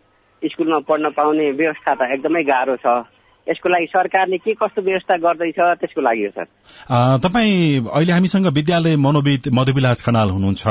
स्कुलमा 0.43 0.79
पढ्न 0.89 1.11
पाउने 1.17 1.51
व्यवस्था 1.51 1.95
त 1.95 2.13
एकदमै 2.13 2.43
गाह्रो 2.45 2.77
छ। 2.77 3.05
यसको 3.47 3.69
लागि 3.69 3.87
सरकारले 3.93 4.37
के 4.41 4.53
कस्तो 4.57 4.83
व्यवस्था 4.83 5.17
गर्दैछ 5.21 5.59
त्यसको 5.81 6.01
लागि 6.01 6.23
हो 6.25 6.31
सर। 6.33 6.49
तपाईँ 7.21 7.85
अहिले 7.93 8.13
हामीसँग 8.13 8.47
विद्यालय 8.57 8.97
मनोविद 8.97 9.53
मधुविलास 9.53 10.01
खनाल 10.01 10.29
हुनुहुन्छ। 10.33 10.65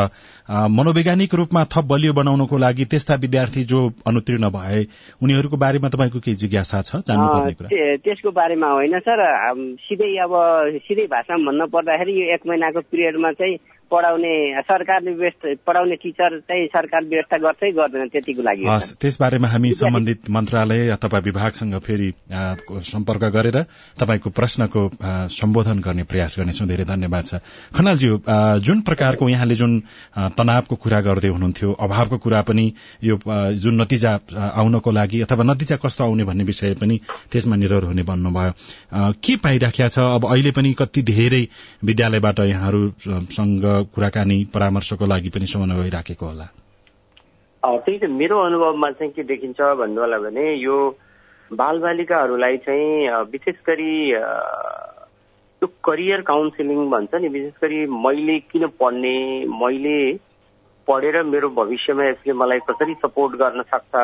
मनोवैज्ञानिक 0.73 1.33
रूपमा 1.33 1.63
थप 1.69 1.85
बलियो 1.85 2.13
बनाउनको 2.13 2.57
लागि 2.57 2.85
त्यस्ता 2.89 3.15
विद्यार्थी 3.21 3.63
जो 3.69 3.79
अनुतीर्ण 4.09 4.49
भए 4.49 4.81
उनीहरूको 5.21 5.57
बारेमा 5.57 5.89
तपाईँको 5.93 6.19
केही 6.25 6.35
जिज्ञासा 6.41 6.81
छ 6.81 7.05
जान्नुपर्ने 7.05 7.53
कुरा? 7.53 7.69
त्यसको 8.01 8.31
बारेमा 8.33 8.69
होइन 8.73 8.99
सर। 9.05 9.21
सिधै 9.85 10.11
अब 10.25 10.33
सिधै 10.81 11.05
भाषामा 11.13 11.45
भन्नु 11.45 11.65
पर्दाखेरि 11.69 12.13
यो 12.21 12.33
एक 12.33 12.41
महिनाको 12.49 12.81
पिरियडमा 12.89 13.31
चाहिँ 13.37 13.57
पढाउने 13.93 14.33
सरकारले 14.65 15.11
व्यवस्था 15.13 15.53
पढाउने 15.67 15.95
टिचर 16.03 16.39
चाहिँ 16.49 16.67
सरकार 16.73 17.03
व्यवस्था 17.13 17.37
गर्छै 17.45 17.71
गर्दैन 17.77 18.07
त्यतिको 18.09 18.41
लागि 18.41 18.65
हस् 18.65 18.93
त्यसबारेमा 19.01 19.47
हामी 19.47 19.71
सम्बन्धित 19.73 20.29
मन्त्रालय 20.29 20.89
अथवा 20.97 21.19
विभागसँग 21.29 21.79
फेरि 21.85 22.09
सम्पर्क 22.89 23.23
गरेर 23.35 23.57
तपाईँको 23.99 24.29
प्रश्नको 24.29 24.81
सम्बोधन 25.29 25.79
गर्ने 25.79 26.03
प्रयास 26.03 26.35
गर्नेछौँ। 26.39 26.67
धेरै 26.67 26.85
धन्यवाद 26.85 27.23
छ। 27.25 27.33
खनालज्यू 27.75 28.19
जुन 28.65 28.81
प्रकारको 28.81 29.29
यहाँले 29.29 29.55
जुन 29.55 29.79
तनावको 30.37 30.75
कुरा 30.75 30.99
गर्दै 31.01 31.29
हुनुहुन्थ्यो 31.29 31.71
अभावको 31.71 32.17
कुरा 32.17 32.41
पनि 32.49 32.65
यो 33.03 33.19
जुन 33.61 33.81
नतिजा 33.81 34.11
आउनको 34.53 34.91
लागि 34.91 35.21
अथवा 35.21 35.43
नतिजा 35.43 35.75
कस्तो 35.83 36.03
आउने 36.03 36.23
भन्ने 36.23 36.43
विषय 36.43 36.73
पनि 36.81 36.99
त्यसमा 37.31 37.55
निर्भर 37.55 37.83
हुने 37.83 38.03
भन्नुभयो। 38.03 38.51
के 39.23 39.35
पाइराखेका 39.35 39.87
छ? 39.87 39.99
अब 39.99 40.25
अहिले 40.25 40.51
पनि 40.51 40.73
कति 40.73 41.01
धेरै 41.03 41.47
विद्यालयबाट 41.83 42.39
यहाँहरूसँग 42.39 43.82
कुराकानी 43.85 44.43
परामर्शको 44.53 45.05
लागि 45.05 45.29
पनि 45.29 45.47
समन्वय 45.47 45.89
राखेको 45.89 46.25
होला। 46.25 46.47
त्यही 47.63 47.97
त 47.97 48.03
मेरो 48.03 48.39
अनुभवमा 48.39 48.91
चाहिँ 48.91 49.13
के 49.13 49.23
देखिन्छ 49.23 49.61
भन्नु 49.61 50.01
होला 50.01 50.17
भने 50.17 50.45
यो 50.55 50.77
बालबालिकाहरूलाई 51.51 52.57
चाहिँ 52.57 53.23
विशेष 53.31 53.55
गरी 53.67 54.11
त्यो 55.61 55.67
करियर 55.83 56.21
काउन्सिलिङ 56.21 56.89
भन्छ 56.89 57.15
नि 57.15 57.27
विशेष 57.27 57.53
गरी 57.61 57.85
मैले 57.87 58.39
किन 58.39 58.67
पढ्ने 58.67 59.15
मैले 59.47 60.13
पढेर 60.87 61.23
मेरो 61.23 61.49
भविष्यमा 61.49 62.05
यसले 62.05 62.33
मलाई 62.33 62.59
कसरी 62.59 62.93
सपोर्ट 62.93 63.35
गर्न 63.35 63.61
सक्छ 63.61 63.95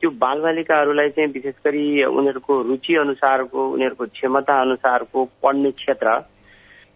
त्यो 0.00 0.10
बालबालिकाहरूलाई 0.10 1.08
चाहिँ 1.08 1.30
विशेष 1.30 1.54
गरी 1.64 2.04
उनीहरूको 2.04 2.62
रुचि 2.62 2.94
अनुसारको 2.96 3.68
उनीहरूको 3.70 4.06
क्षमता 4.06 4.60
अनुसारको 4.60 5.24
पढ्ने 5.42 5.70
क्षेत्र 5.70 6.18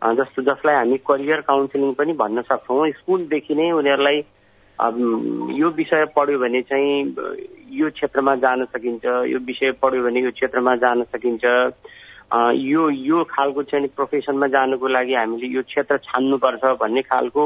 जस्तो 0.03 0.43
जसलाई 0.43 0.75
हामी 0.75 0.97
करियर 1.07 1.41
काउन्सिलिङ 1.47 1.93
पनि 1.95 2.13
भन्न 2.15 2.43
सक्छौँ। 2.49 2.91
स्कुलदेखि 2.99 3.55
नै 3.55 3.71
उनीहरूलाई 3.73 4.19
यो 5.59 5.69
विषय 5.77 6.05
पढ्यो 6.17 6.39
भने 6.39 6.63
चाहिँ 6.63 7.15
यो 7.79 7.91
क्षेत्रमा 7.91 8.35
जान 8.45 8.65
सकिन्छ 8.65 9.05
यो 9.05 9.39
विषय 9.47 9.73
पढ्यो 9.83 10.03
भने 10.03 10.21
यो 10.21 10.31
क्षेत्रमा 10.31 10.75
जान 10.85 11.03
सकिन्छ। 11.03 11.45
यो 12.63 12.89
यो 12.91 13.25
खालको 13.25 13.63
चाहिँ 13.63 13.89
प्रोफेसनमा 13.97 14.47
जानुको 14.55 14.89
लागि 14.89 15.15
हामीले 15.15 15.47
यो 15.55 15.63
क्षेत्र 15.67 15.97
छान्नुपर्छ 16.07 16.65
भन्ने 16.81 17.03
खालको 17.03 17.43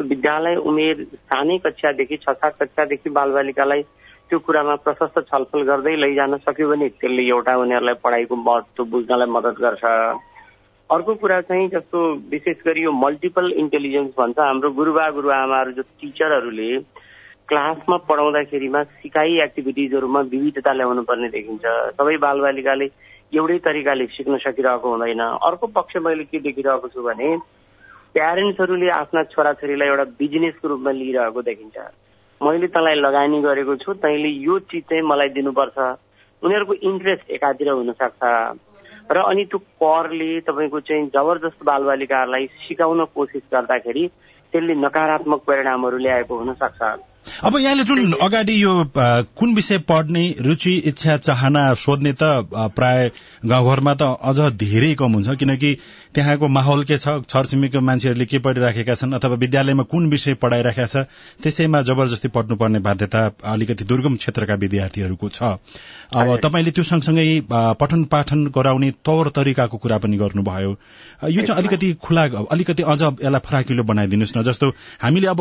विद्यालय 0.00 0.56
उमेर 0.66 1.04
सानै 1.30 1.58
कक्षादेखि 1.64 2.16
छ 2.16 2.34
सात 2.34 2.56
कक्षादेखि 2.60 3.10
बालबालिकालाई 3.10 3.82
त्यो 4.30 4.38
कुरामा 4.42 4.74
प्रशस्त 4.82 5.18
छलफल 5.30 5.62
गर्दै 5.70 5.94
लैजान 5.96 6.36
सक्यो 6.42 6.68
भने 6.68 6.88
त्यसले 6.98 7.22
एउटा 7.28 7.56
उनीहरूलाई 7.62 7.94
पढाइको 8.02 8.36
महत्त्व 8.36 8.84
बुझ्नलाई 8.84 9.30
मद्दत 9.30 9.60
गर्छ। 9.60 9.84
अर्को 10.90 11.14
कुरा 11.14 11.40
चाहिँ 11.40 11.68
जस्तो 11.68 11.98
विशेष 12.30 12.56
गरी 12.66 12.82
यो 12.82 12.92
मल्टिपल 12.92 13.52
इन्टेलिजेन्स 13.58 14.10
भन्छ 14.18 14.38
हाम्रो 14.38 14.70
गुरुबा 14.70 15.08
गुरुआमाहरू 15.10 15.72
जो 15.72 15.82
टिचरहरूले 16.00 16.68
क्लासमा 17.48 17.96
पढाउँदाखेरिमा 18.08 18.82
सिकाइ 19.00 19.40
एक्टिभिटिजहरूमा 19.42 20.20
विविधता 20.32 20.72
ल्याउनु 20.72 21.02
पर्ने 21.08 21.28
देखिन्छ। 21.28 21.64
सबै 21.96 22.16
बालबालिकाले 22.16 22.86
एउटै 23.32 23.58
तरिकाले 23.64 24.06
सिक्न 24.12 24.36
सकिरहेको 24.44 24.90
हुँदैन। 24.90 25.20
अर्को 25.20 25.66
पक्ष 25.72 25.96
मैले 26.04 26.24
के 26.24 26.38
देखिरहेको 26.46 26.88
छु 26.88 27.02
भने 27.02 27.36
प्यारेन्ट्सहरूले 28.14 28.88
आफ्ना 28.90 29.22
छोराछोरीलाई 29.32 29.88
एउटा 29.88 30.04
बिजनेसको 30.20 30.68
रूपमा 30.68 30.90
लिइरहेको 31.00 31.42
देखिन्छ। 31.42 31.76
मैले 32.40 32.66
तँलाई 32.76 32.94
लगानी 33.00 33.40
गरेको 33.42 33.76
छु 33.82 33.92
तैँले 34.04 34.28
यो 34.28 34.58
चिज 34.68 34.82
चाहिँ 34.84 35.02
मलाई 35.02 35.28
दिनुपर्छ। 35.32 35.78
उनीहरूको 36.42 36.74
इन्ट्रेस्ट 36.92 37.30
एकातिर 37.30 37.68
हुनसक्छ। 37.72 38.22
र 39.10 39.22
अनि 39.22 39.44
त्यो 39.44 39.58
करले 39.78 40.40
तपाईँको 40.40 40.80
चाहिँ 40.80 41.06
जबरजस्त 41.08 41.64
बालबालिकाहरूलाई 41.64 42.46
सिकाउन 42.60 43.04
कोसिस 43.14 43.42
गर्दाखेरि 43.52 44.06
त्यसले 44.52 44.74
नकारात्मक 44.76 45.40
परिणामहरू 45.46 45.98
ल्याएको 45.98 46.38
हुन 46.38 46.52
सक्छ 46.54 46.82
अब 47.44 47.56
यहाँले 47.58 47.84
जुन 47.84 48.12
अगाडि 48.20 48.54
यो 48.62 48.72
कुन 48.96 49.54
विषय 49.54 49.78
पढ्ने 49.78 50.24
रुचि 50.40 50.72
इच्छा 50.86 51.16
चाहना 51.18 51.62
सोध्ने 51.74 52.12
त 52.12 52.30
प्राय 52.76 53.10
गाउँघरमा 53.46 53.94
त 53.94 54.16
अझ 54.22 54.38
धेरै 54.56 54.94
कम 54.94 55.12
हुन्छ 55.12 55.36
किनकि 55.36 55.76
त्यहाँको 56.14 56.48
माहौल 56.48 56.82
के 56.84 56.96
छ? 56.98 57.08
छरछिमेकीको 57.26 57.80
मान्छेहरूले 57.80 58.26
के 58.26 58.38
पढिराखेका 58.38 58.94
छन्? 58.94 59.12
अथवा 59.14 59.34
विद्यालयमा 59.34 59.82
कुन 59.90 60.08
विषय 60.10 60.34
पढाइराखेका 60.38 60.86
छ? 60.86 60.96
त्यसैमा 61.42 61.80
जबरजस्ती 61.82 62.28
पढ्नुपर्ने 62.30 62.78
बाध्यता 62.78 63.20
अलिकति 63.42 63.84
दुर्गम 63.84 64.16
क्षेत्रका 64.16 64.54
विद्यार्थीहरूको 64.54 65.28
छ। 65.28 65.42
अब 66.14 66.38
तपाईँले 66.38 66.70
त्यो 66.70 66.84
सँगसँगै 66.84 67.26
पठन 67.50 68.04
पाठन 68.06 68.46
गराउने 68.54 68.90
तौर 69.04 69.28
तरिकाको 69.34 69.76
कुरा 69.76 69.98
पनि 69.98 70.16
गर्नुभयो। 70.16 70.70
यो 71.28 71.42
चाहिँ 71.42 71.58
अलिकति 71.58 71.92
खुला 71.98 72.24
अलिकति 72.46 72.82
अझ 72.84 73.02
यसलाई 73.02 73.40
फराकिलो 73.42 73.82
बनाइदिनुहोस् 73.82 74.36
न। 74.36 74.42
जस्तो 74.46 74.70
हामीले 75.02 75.26
अब 75.34 75.40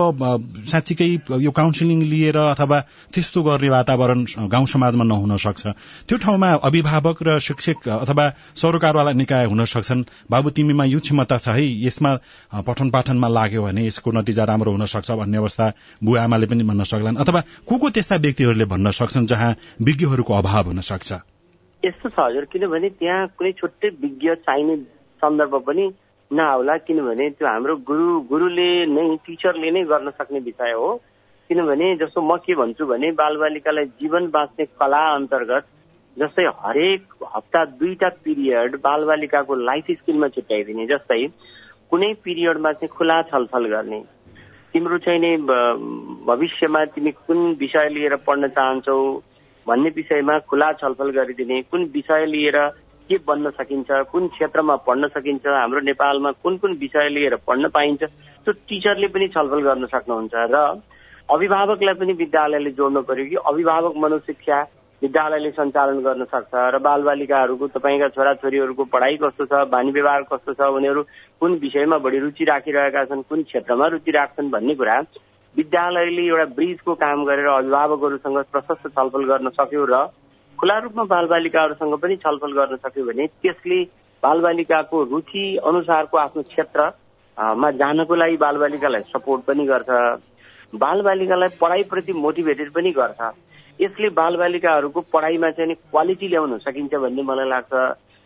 साँच्चीकै 0.73 1.09
यो 1.37 1.51
काउन्सिलिङ 1.53 2.01
लिएर 2.01 2.37
अथवा 2.49 2.79
त्यस्तो 3.13 3.43
गर्ने 3.43 3.69
वातावरण 3.69 4.25
गाउँ 4.49 4.65
समाजमा 4.65 5.03
नहुन 5.05 5.37
सक्छ। 5.37 5.67
त्यो 6.09 6.17
ठाउँमा 6.17 6.49
अभिभावक 6.65 7.23
र 7.23 7.39
शिक्षक 7.39 7.87
अथवा 8.01 8.25
सरोकारवाला 8.57 9.11
निकाय 9.13 9.45
हुन 9.45 9.65
सक्छन्। 9.65 10.03
बाबु 10.31 10.49
तिमीमा 10.63 10.85
यो 10.85 10.99
क्षमता 11.03 11.37
छ 11.37 11.59
है 11.59 11.67
यसमा 11.83 12.11
पठन 12.63 12.89
पाठनमा 12.89 13.27
लाग्यो 13.27 13.63
भने 13.63 13.85
यसको 13.85 14.11
नतिजा 14.15 14.43
राम्रो 14.47 14.71
हुन 14.71 14.85
सक्छ 14.87 15.11
भन्ने 15.11 15.37
अवस्था 15.37 15.65
बुवा 15.99 16.23
आमाले 16.23 16.47
पनि 16.47 16.63
भन्न 16.63 16.83
सक्लान्। 16.87 17.19
अथवा 17.19 17.41
को 17.67 17.77
को 17.77 17.89
त्यस्ता 17.91 18.15
व्यक्तिहरूले 18.23 18.65
भन्न 18.71 18.91
सक्छन् 18.95 19.27
जहाँ 19.27 19.51
विज्ञहरूको 19.81 20.33
अभाव 20.33 20.65
हुन 20.71 20.79
सक्छ? 20.79 21.11
यस्तो 21.83 22.09
छ 22.09 22.15
हजुर 22.17 22.45
किनभने 22.47 22.89
त्यहाँ 22.95 23.27
कुनै 23.37 23.51
छुट्टै 23.59 23.89
विज्ञ 24.01 24.35
चाहिने 24.47 24.75
सन्दर्भ 25.21 25.55
पनि 25.67 25.85
नआउला 26.31 26.75
किनभने 26.87 27.29
त्यो 27.29 27.47
हाम्रो 27.47 27.75
गुरु 27.83 28.07
गुरुले 28.31 28.69
नै 28.87 29.03
टिचरले 29.27 29.71
नै 29.71 29.83
गर्न 29.91 30.09
सक्ने 30.15 30.39
विषय 30.47 30.71
हो। 30.79 30.89
किनभने 31.49 31.95
जस्तो 31.99 32.21
म 32.23 32.37
के 32.39 32.55
भन्छु 32.55 32.85
भने 32.87 33.11
बालबालिकालाई 33.19 33.85
जीवन 33.99 34.31
बाँच्ने 34.31 34.65
कला 34.79 35.03
अन्तर्गत 35.15 35.65
जस्तै 36.17 36.45
हरेक 36.59 37.13
हप्ता 37.35 37.63
दुईटा 37.77 38.09
पिरियड 38.23 38.75
बालबालिकाको 38.81 39.55
लाइफ 39.63 39.91
स्किलमा 39.91 40.27
छुट्याइदिने 40.29 40.85
जस्तै 40.85 41.21
कुनै 41.89 42.13
पिरियडमा 42.23 42.71
चाहिँ 42.73 42.89
खुला 42.89 43.21
छलफल 43.23 43.65
गर्ने। 43.65 43.99
तिम्रो 44.73 44.97
चाहिँ 44.97 45.19
नै 45.19 45.31
भविष्यमा 46.27 46.83
तिमी 46.93 47.11
कुन 47.11 47.39
विषय 47.59 47.89
लिएर 47.89 48.15
पढ्न 48.27 48.47
चाहन्छौ 48.49 48.97
भन्ने 49.67 49.89
विषयमा 49.95 50.37
खुला 50.49 50.71
छलफल 50.73 51.09
गरिदिने 51.11 51.61
कुन 51.61 51.83
विषय 51.93 52.25
लिएर 52.25 52.57
के 53.09 53.17
बन्न 53.27 53.49
सकिन्छ 53.51 53.91
कुन 54.11 54.27
क्षेत्रमा 54.27 54.75
पढ्न 54.85 55.07
सकिन्छ 55.07 55.45
हाम्रो 55.47 55.79
नेपालमा 55.81 56.31
कुन 56.43 56.57
कुन 56.57 56.73
विषय 56.77 57.09
लिएर 57.09 57.35
पढ्न 57.47 57.69
पाइन्छ 57.69 58.03
त्यो 58.03 58.53
टिचरले 58.69 59.07
पनि 59.07 59.27
छलफल 59.27 59.61
गर्न 59.61 59.85
सक्नुहुन्छ 59.87 60.47
र 60.51 60.63
अभिभावकलाई 61.29 61.93
पनि 61.95 62.13
विद्यालयले 62.13 62.71
जोड्नु 62.71 63.01
पर्यो 63.01 63.25
कि 63.25 63.35
अभिभावक 63.45 63.93
मनोशिक्षा 63.97 64.61
विद्यालयले 65.03 65.49
सञ्चालन 65.51 65.99
गर्न 65.99 66.23
सक्छ 66.25 66.53
र 66.73 66.79
बालबालिकाहरूको 66.79 67.67
तपाईँका 67.67 68.07
छोराछोरीहरूको 68.09 68.83
पढाइ 68.87 69.17
कस्तो 69.17 69.45
छ 69.45 69.67
बानी 69.67 69.91
व्यवहार 69.91 70.23
कस्तो 70.31 70.53
छ 70.53 70.69
उनीहरू 70.73 71.03
कुन 71.41 71.59
विषयमा 71.59 71.97
बढी 71.99 72.19
रुचि 72.19 72.43
राखिरहेका 72.45 73.03
छन् 73.05 73.27
कुन 73.29 73.43
क्षेत्रमा 73.43 73.87
रुचि 73.89 74.11
राख्छन् 74.11 74.51
भन्ने 74.51 74.75
कुरा 74.75 74.97
विद्यालयले 75.55 76.23
एउटा 76.23 76.45
ब्रिजको 76.55 76.95
काम 76.95 77.25
गरेर 77.25 77.47
अभिभावकहरूसँग 77.49 78.39
प्रशस्त 78.51 78.87
छलफल 78.89 79.23
गर्न 79.25 79.49
सक्यो 79.59 79.85
र 79.85 80.01
खुला 80.57 80.77
रूपमा 80.79 81.03
बालबालिकाहरूसँग 81.11 81.99
पनि 81.99 82.15
छलफल 82.17 82.51
गर्न 82.53 82.75
सक्यो 82.79 83.05
भने 83.05 83.27
त्यसले 83.43 83.83
बालबालिकाको 84.23 85.03
रुचि 85.11 85.45
अनुसारको 85.67 86.17
आफ्नो 86.17 86.41
क्षेत्रमा 86.49 87.71
जानको 87.77 88.15
लागि 88.15 88.37
बालबालिकालाई 88.39 89.11
सपोर्ट 89.11 89.41
पनि 89.45 89.65
गर्छ 89.65 89.89
बालबालिकालाई 90.79 91.57
पढाइप्रति 91.61 92.13
मोटिभेटेड 92.17 92.71
पनि 92.71 92.91
गर्छ। 92.91 93.33
यसले 93.79 94.09
बालबालिकाहरूको 94.09 95.01
पढाइमा 95.13 95.49
चाहिँ 95.51 95.75
क्वालिटी 95.75 96.27
ल्याउन 96.27 96.57
सकिन्छ 96.57 96.93
भन्ने 96.93 97.21
मलाई 97.21 97.49
लाग्छ। 97.49 97.73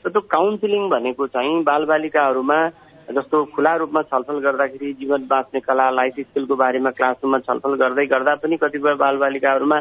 र 0.06 0.10
त्यो 0.10 0.22
काउन्सिलिङ 0.22 0.90
भनेको 0.90 1.28
चाहिँ 1.28 1.64
बालबालिकाहरूमा 1.64 2.60
जस्तो 3.08 3.44
खुला 3.56 3.76
रूपमा 3.76 4.02
छलफल 4.02 4.40
गर्दाखेरि 4.40 4.94
जीवन 4.94 5.28
बाँच्ने 5.28 5.60
कला 5.60 5.90
लाइफ 5.90 6.16
स्किलको 6.20 6.56
बारेमा 6.56 6.92
क्लासरुममा 6.92 7.40
छलफल 7.40 7.74
गर्दै 7.76 8.06
गर्दा 8.06 8.36
पनि 8.44 8.58
कतिपय 8.58 8.96
बालबालिकाहरूमा 9.00 9.80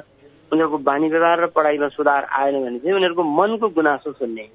उनीहरूको 0.53 0.79
बानी 0.79 1.09
व्यवहार 1.11 1.41
र 1.43 1.47
पढाइमा 1.51 1.89
सुधार 1.89 2.25
आएन 2.31 2.55
भने 2.63 2.79
चाहिँ 2.79 2.97
उनीहरूको 2.97 3.23
मनको 3.23 3.69
गुनासो 3.69 4.13
सुन्ने। 4.13 4.47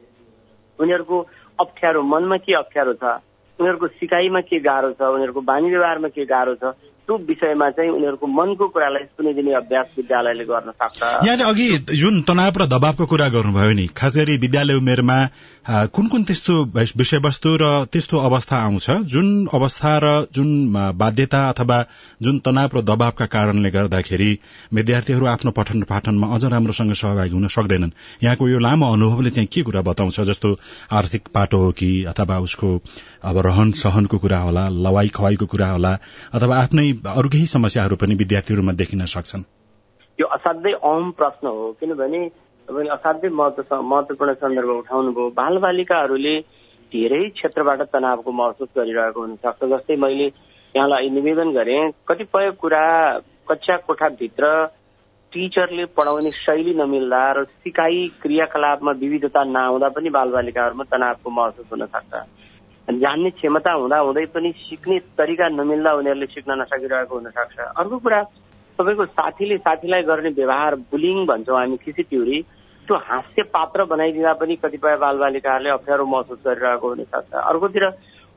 उनीहरूको 0.79 1.17
अप्ठ्यारो 1.59 2.01
मनमा 2.01 2.37
के 2.37 2.53
अप्ठ्यारो 2.55 2.93
छ? 2.93 3.03
उनीहरूको 3.59 3.87
सिकाइमा 3.99 4.41
के 4.41 4.59
गाह्रो 4.59 4.91
छ? 4.95 5.01
उनीहरूको 5.01 5.41
बानी 5.41 5.69
व्यवहारमा 5.69 6.07
के 6.07 6.25
गाह्रो 6.25 6.55
छ? 6.55 6.73
त्यो 7.11 7.17
विषयमा 7.27 7.69
चाहिँ 7.75 7.91
उनीहरूको 7.91 8.27
मनको 8.27 8.67
कुरालाई 8.71 9.03
सुनिदिने 9.03 9.51
अभ्यास 9.51 9.87
विद्यालयले 9.97 10.43
गर्न 10.47 10.71
सक्छ। 10.71 11.27
यहाँ 11.27 11.51
अघि 11.51 11.67
जुन 11.91 12.21
तनाव 12.23 12.55
र 12.55 12.65
दबावको 12.71 13.05
कुरा 13.05 13.27
गर्नुभयो 13.35 13.73
नि 13.75 13.85
खास 13.91 14.17
गरी 14.17 14.37
विद्यालय 14.39 14.75
उमेरमा 14.79 15.17
कुन 15.91 16.07
कुन 16.07 16.23
त्यस्तो 16.23 16.53
विषयवस्तु 16.71 17.49
र 17.61 17.65
त्यस्तो 17.91 18.17
अवस्था 18.17 18.55
आउँछ? 18.55 18.87
जुन 19.11 19.27
अवस्था 19.51 19.91
र 20.03 20.07
जुन 20.31 20.49
बाध्यता 20.95 21.41
अथवा 21.49 21.83
जुन 22.21 22.39
तनाव 22.47 22.69
र 22.75 22.81
दबावका 22.81 23.25
कारणले 23.27 23.69
गर्दाखेरि 23.75 24.31
विद्यार्थीहरू 24.71 25.25
आफ्नो 25.35 25.51
पठन 25.51 25.83
पाठनमा 25.91 26.27
अझ 26.31 26.43
राम्रोसँग 26.45 26.93
सहभागी 26.95 27.35
हुन 27.35 27.47
सक्दैनन्? 27.51 27.91
यहाँको 28.23 28.49
यो 28.49 28.59
लामो 28.59 28.91
अनुभवले 28.93 29.29
चाहिँ 29.35 29.47
के 29.51 29.61
कुरा 29.67 29.81
बताउँछ? 29.83 30.19
जस्तो 30.31 30.55
आर्थिक 30.91 31.27
पाटो 31.35 31.57
हो 31.59 31.71
कि 31.75 31.91
अथवा 32.07 32.39
उसको 32.39 32.69
अब 33.27 33.37
रहन 33.45 33.71
सहनको 33.75 34.17
कुरा 34.17 34.39
होला 34.47 34.67
लवाई 34.71 35.07
खवाईको 35.11 35.45
कुरा 35.45 35.69
होला 35.75 35.97
अथवा 36.33 36.57
आफ्नै 36.57 37.00
अरू 37.01 37.29
केही 37.29 37.45
समस्याहरू 37.45 37.95
पनि 37.95 38.15
विद्यार्थीहरूमा 38.15 38.71
देखिन 38.71 39.05
सक्छन्? 39.05 39.43
यो 40.19 40.25
असाध्यै 40.27 40.73
अहम 40.73 41.09
प्रश्न 41.11 41.47
हो 41.47 41.71
किनभने 41.79 42.19
तपाईँले 42.67 42.89
असाध्यै 42.89 43.31
महत्व 43.31 43.81
महत्वपूर्ण 43.81 44.33
सन्दर्भ 44.33 44.69
उठाउनुभयो। 44.69 45.29
बाल 45.29 45.57
बालिकाहरूले 45.57 46.39
धेरै 46.91 47.29
क्षेत्रबाट 47.29 47.81
तनावको 47.81 48.31
महसुस 48.31 48.69
गरिरहेको 48.77 49.21
हुनसक्छ। 49.21 49.65
जस्तै 49.65 49.95
मैले 49.95 50.27
यहाँलाई 50.75 51.09
निवेदन 51.09 51.51
गरेँ 51.51 51.91
कतिपय 52.07 52.51
कुरा 52.51 52.85
कक्षा 53.49 53.77
कोठाभित्र 53.77 54.45
टिचरले 55.33 55.85
पढाउने 55.97 56.31
शैली 56.31 56.73
नमिल्दा 56.73 57.23
र 57.31 57.43
सिकाइ 57.43 58.07
क्रियाकलापमा 58.21 58.91
विविधता 58.91 59.43
नआउँदा 59.43 59.89
पनि 59.89 60.09
बालबालिकाहरूमा 60.09 60.83
तनावको 60.83 61.29
महसुस 61.29 61.65
हुन 61.71 61.85
सक्छ 61.85 62.13
जान्ने 62.87 63.29
क्षमता 63.31 63.71
हुँदा 63.73 63.97
हुँदै 63.99 64.25
पनि 64.27 64.51
सिक्ने 64.59 64.99
तरिका 65.17 65.47
नमिल्दा 65.51 65.91
उनीहरूले 65.93 66.25
सिक्न 66.27 66.59
नसकिरहेको 66.59 67.15
हुनसक्छ 67.15 67.59
अर्को 67.59 67.97
कुरा 67.99 68.21
तपाईँको 68.79 69.05
साथीले 69.07 69.57
साथीलाई 69.59 70.03
गर्ने 70.03 70.29
व्यवहार 70.31 70.75
बुलिङ 70.91 71.25
भन्छौँ 71.25 71.57
हामी 71.57 71.77
खिसिट्युरी 71.77 72.41
त्यो 72.87 72.97
हास्य 72.99 73.43
पात्र 73.49 73.83
बनाइदिँदा 73.85 74.33
पनि 74.33 74.55
कतिपय 74.57 74.95
बालबालिकाहरूले 74.97 75.69
अप्ठ्यारो 75.71 76.05
महसुस 76.05 76.39
गरिरहेको 76.41 76.89
हुनसक्छ 76.89 77.33
अर्कोतिर 77.43 77.85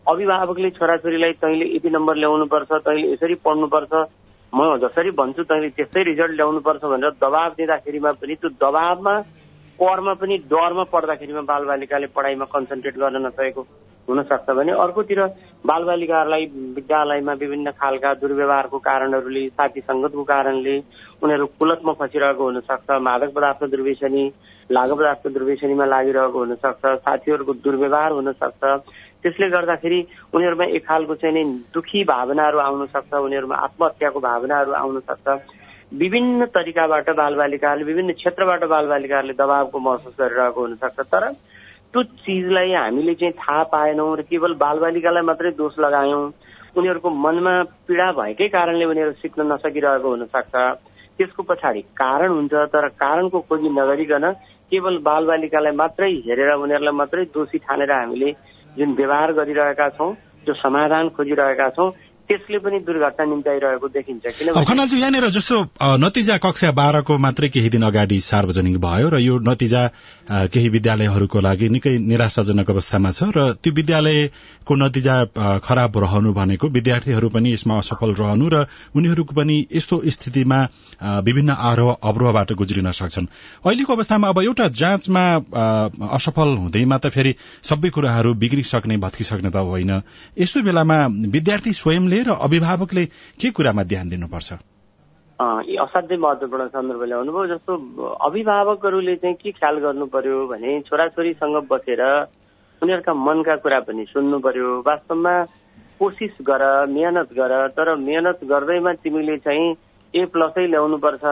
अभिभावकले 0.06 0.70
छोराछोरीलाई 0.72 1.32
तैँले 1.40 1.66
यति 1.66 1.90
नम्बर 1.90 2.16
ल्याउनुपर्छ 2.16 2.72
तैँले 2.82 3.12
यसरी 3.12 3.34
पढ्नुपर्छ 3.40 3.92
म 4.52 4.76
जसरी 4.78 5.10
भन्छु 5.12 5.42
तैँले 5.44 5.68
त्यस्तै 5.72 6.02
रिजल्ट 6.04 6.36
ल्याउनुपर्छ 6.36 6.84
भनेर 6.86 7.16
दबाब 7.18 7.54
दिँदाखेरिमा 7.54 8.12
पनि 8.20 8.34
त्यो 8.36 8.50
दबावमा 8.60 9.14
पढमा 9.78 10.14
पनि 10.14 10.38
डरमा 10.46 10.84
पढ्दाखेरिमा 10.92 11.40
बालबालिकाले 11.48 12.06
पढाइमा 12.12 12.44
कन्सन्ट्रेट 12.52 12.98
गर्न 12.98 13.26
नसकेको 13.26 13.66
हुनसक्छ 14.08 14.50
भने 14.50 14.72
अर्कोतिर 14.84 15.20
बालबालिकाहरूलाई 15.64 16.44
विद्यालयमा 16.76 17.32
विभिन्न 17.42 17.70
खालका 17.80 18.12
दुर्व्यवहारको 18.22 18.78
कारणहरूले 18.88 19.46
साथी 19.48 19.80
सङ्गतको 19.80 20.24
कारणले 20.32 20.76
उनीहरू 21.22 21.46
कुलतमा 21.58 21.92
फसिरहेको 22.00 22.44
हुनसक्छ 22.44 23.00
मादक 23.08 23.30
पदार्थ 23.36 23.64
दुर्व्यसनी 23.72 24.24
लागु 24.70 24.94
पदार्थ 24.96 25.26
दुर्व्यसनीमा 25.28 25.86
लागिरहेको 25.94 26.38
हुनसक्छ 26.38 26.84
साथीहरूको 27.06 27.52
दुर्व्यवहार 27.64 28.12
हुनसक्छ। 28.12 28.62
त्यसले 29.24 29.48
गर्दाखेरि 29.48 30.00
उनीहरूमा 30.34 30.64
एक 30.76 30.86
खालको 30.86 31.14
चाहिँ 31.16 31.34
नि 31.34 31.42
दुखी 31.74 32.04
भावनाहरू 32.04 32.58
आउन 32.60 32.86
सक्छ 32.92 33.12
उनीहरूमा 33.24 33.56
आत्महत्याको 33.66 34.20
भावनाहरू 34.20 34.72
आउन 34.82 35.00
सक्छ 35.08 35.26
विभिन्न 36.02 36.44
तरिकाबाट 36.52 37.08
बालबालिकाहरूले 37.16 37.84
विभिन्न 37.88 38.12
क्षेत्रबाट 38.20 38.64
बालबालिकाहरूले 38.68 39.34
दबावको 39.40 39.78
महसुस 39.78 40.14
गरिरहेको 40.20 40.60
हुनसक्छ। 40.60 41.00
तर 41.08 41.24
त्यो 41.94 42.02
चिजलाई 42.02 42.72
हामीले 42.74 43.14
चाहिँ 43.14 43.32
थाहा 43.32 43.62
पाएनौँ 43.70 44.16
र 44.18 44.22
केवल 44.26 44.54
बालबालिकालाई 44.58 45.22
मात्रै 45.22 45.50
दोष 45.54 45.74
लगायौँ 45.78 46.22
उनीहरूको 46.74 47.10
मनमा 47.16 47.52
पीडा 47.86 48.06
भएकै 48.12 48.48
कारणले 48.50 48.84
उनीहरू 48.84 49.12
सिक्न 49.22 49.46
नसकिरहेको 49.46 50.08
हुनसक्छ। 50.10 50.54
त्यसको 51.18 51.42
पछाडि 51.46 51.80
कारण 51.94 52.30
हुन्छ 52.32 52.54
तर 52.74 52.88
कारणको 52.98 53.40
खोजी 53.46 53.68
नगरिकन 53.70 54.26
केवल 54.72 54.98
बालबालिकालाई 55.06 55.74
मात्रै 55.78 56.10
हेरेर 56.26 56.50
उनीहरूलाई 56.56 56.98
मात्रै 56.98 57.24
दोषी 57.30 57.58
ठानेर 57.62 57.92
हामीले 57.92 58.30
जुन 58.74 58.98
व्यवहार 58.98 59.32
गरिरहेका 59.32 59.88
छौँ 59.94 60.10
जो 60.46 60.54
समाधान 60.58 61.14
खोजिरहेका 61.14 61.68
छौँ 61.78 61.90
त्यसले 62.24 62.58
पनि 62.64 62.78
दुर्घटना 62.88 63.24
निम्ताइरहेको 63.24 63.88
देखिन्छ। 63.88 64.24
किनभने 64.24 64.64
खनालजी 64.64 64.96
यहाँनिर 64.96 65.26
जस्तो 65.36 65.56
नतिजा 66.00 66.36
कक्षा 66.40 66.70
बाह्रको 66.72 67.12
मात्रै 67.20 67.48
केही 67.52 67.68
दिन 67.68 67.82
अगाडि 67.84 68.18
सार्वजनिक 68.22 68.76
भयो 68.80 69.08
र 69.12 69.20
यो 69.20 69.34
नतिजा 69.44 69.82
केही 70.48 70.68
विद्यालयहरूको 70.76 71.38
लागि 71.40 71.68
निकै 71.68 71.92
निराशाजनक 72.00 72.70
अवस्थामा 72.70 73.10
छ 73.12 73.28
र 73.36 73.38
त्यो 73.60 73.72
विद्यालयको 73.76 74.74
नतिजा 74.74 75.14
खराब 75.60 75.92
रहनु 76.00 76.32
भनेको 76.32 76.66
विद्यार्थीहरू 76.76 77.28
पनि 77.28 77.52
यसमा 77.52 77.74
असफल 77.78 78.16
रहनु 78.16 78.46
र 78.48 78.56
उनीहरूको 78.96 79.32
पनि 79.36 79.56
यस्तो 79.68 80.00
स्थितिमा 80.16 80.58
विभिन्न 81.28 81.50
आरोह 81.70 81.92
अवरोहबाट 82.02 82.52
गुज्रिन 82.56 82.90
सक्छन्। 82.90 83.26
अहिलेको 83.68 83.92
अवस्थामा 83.92 84.28
अब 84.28 84.38
एउटा 84.42 84.68
जाँचमा 84.80 85.24
असफल 86.08 86.56
हुँदैमा 86.56 86.96
त 86.98 87.12
फेरि 87.12 87.34
सबै 87.62 87.88
कुराहरू 87.92 88.34
बिग्रिसक्ने 88.40 88.96
भत्किसक्ने 88.96 89.50
त 89.50 89.56
होइन। 89.60 89.92
यस्तो 90.38 90.62
बेलामा 90.62 90.98
विद्यार्थी 91.36 91.72
स्वयंले 91.74 92.13
र 92.22 92.38
अभिभावकले 92.40 93.04
के 93.40 93.50
कुरामा 93.50 93.82
ध्यान 93.84 94.08
दिनुपर्छ? 94.08 94.52
असाध्यै 95.84 96.18
महत्वपूर्ण 96.18 96.66
सन्दर्भ 96.68 97.02
ल्याउनुभयो 97.02 97.46
जस्तो 97.46 97.72
अभिभावकहरूले 98.26 99.16
चाहिँ 99.16 99.36
के 99.36 99.50
ख्याल 99.50 99.78
गर्नु 99.84 100.06
पर्यो 100.06 100.46
भने 100.46 100.80
छोराछोरीसँग 100.86 101.56
बसेर 101.70 102.02
उनीहरूका 102.82 103.14
मनका 103.26 103.56
कुरा 103.56 103.80
पनि 103.88 104.04
सुन्नु 104.12 104.38
पर्यो 104.38 104.68
वास्तवमा 104.86 105.34
कोसिस 105.98 106.34
गर 106.46 106.62
मेहनत 106.86 107.32
गर 107.34 107.52
तर 107.74 107.94
मेहनत 107.98 108.40
गर्दैमा 108.44 108.92
तिमीले 109.02 109.36
चाहिँ 109.42 109.74
ए 110.14 110.24
प्लसै 110.32 110.66
ल्याउनुपर्छ 110.66 111.24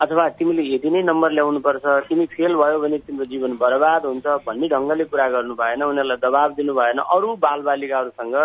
अथवा 0.00 0.28
तिमीले 0.38 0.62
यति 0.74 0.90
नै 0.90 1.02
नम्बर 1.02 1.30
ल्याउनुपर्छ 1.32 1.84
तिमी 2.08 2.26
फेल 2.34 2.54
भयो 2.54 2.78
भने 2.80 2.98
तिम्रो 3.06 3.24
जीवन 3.32 3.56
बर्बाद 3.56 4.04
हुन्छ 4.06 4.26
भन्ने 4.46 4.68
ढङ्गले 4.68 5.04
कुरा 5.10 5.28
गर्नु 5.34 5.54
भएन 5.56 5.82
उनीहरूलाई 5.82 6.20
दबाब 6.22 6.54
दिनु 6.54 6.74
भएन। 6.74 6.98
अरू 7.00 7.34
बालबालिकाहरूसँग 7.40 8.36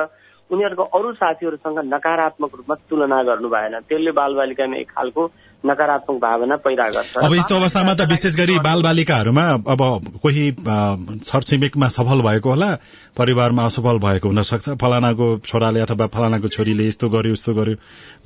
उनीहरूको 0.51 0.83
अरू 0.91 1.11
साथीहरूसँग 1.13 1.79
नकारात्मक 1.85 2.55
रूपमा 2.55 2.75
तुलना 2.89 3.21
गर्नु 3.23 3.49
भएन 3.49 3.79
त्यसले 3.81 4.11
बालबालिकामा 4.11 4.75
एक 4.77 4.89
खालको 4.91 5.27
नकारात्मक 5.63 6.17
भावना 6.21 6.55
पैदा 6.65 6.87
गर्छ। 6.89 7.17
अब 7.17 7.33
यस्तो 7.33 7.55
अवस्थामा 7.55 7.93
त 7.93 8.01
विशेष 8.09 8.35
गरी 8.35 8.57
बाल 8.59 8.81
बालिकाहरूमा 8.81 9.45
अब 9.69 9.81
कोही 10.21 10.43
छरछिमेकमा 10.57 11.87
सफल 11.87 12.21
भएको 12.21 12.49
होला 12.49 12.69
परिवारमा 13.17 13.65
असफल 13.65 13.97
भएको 14.01 14.27
हुन 14.27 14.41
सक्छ 14.41 14.69
फलानाको 14.81 15.27
छोराले 15.45 15.79
अथवा 15.81 16.07
फलानाको 16.09 16.47
छोरीले 16.47 16.87
यस्तो 16.87 17.09
गर्यो 17.09 17.33
यस्तो 17.33 17.53
गर्यो 17.53 17.75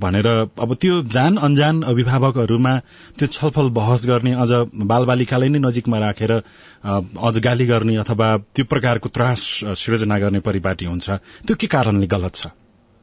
भनेर 0.01 0.27
अब 0.63 0.73
त्यो 0.81 1.01
जान 1.11 1.37
अन्जान 1.43 1.81
अभिभावकहरूमा 1.83 2.73
त्यो 3.19 3.27
छलफल 3.27 3.69
बहस 3.75 4.05
गर्ने 4.07 4.33
अझ 4.39 4.51
बाल 4.87 5.05
बालिकालाई 5.05 5.49
नै 5.49 5.59
नजिकमा 5.59 5.99
राखेर 5.99 6.31
अझ 6.31 7.35
गाली 7.43 7.65
गर्ने 7.67 7.95
अथवा 7.99 8.35
त्यो 8.55 8.65
प्रकारको 8.65 9.09
त्रास 9.09 9.41
सृजना 9.75 10.19
गर्ने 10.19 10.39
परिपाटी 10.39 10.85
हुन्छ। 10.85 11.09
त्यो 11.43 11.55
के 11.59 11.67
कारणले 11.67 12.07
गलत 12.07 12.35
छ? 12.35 12.47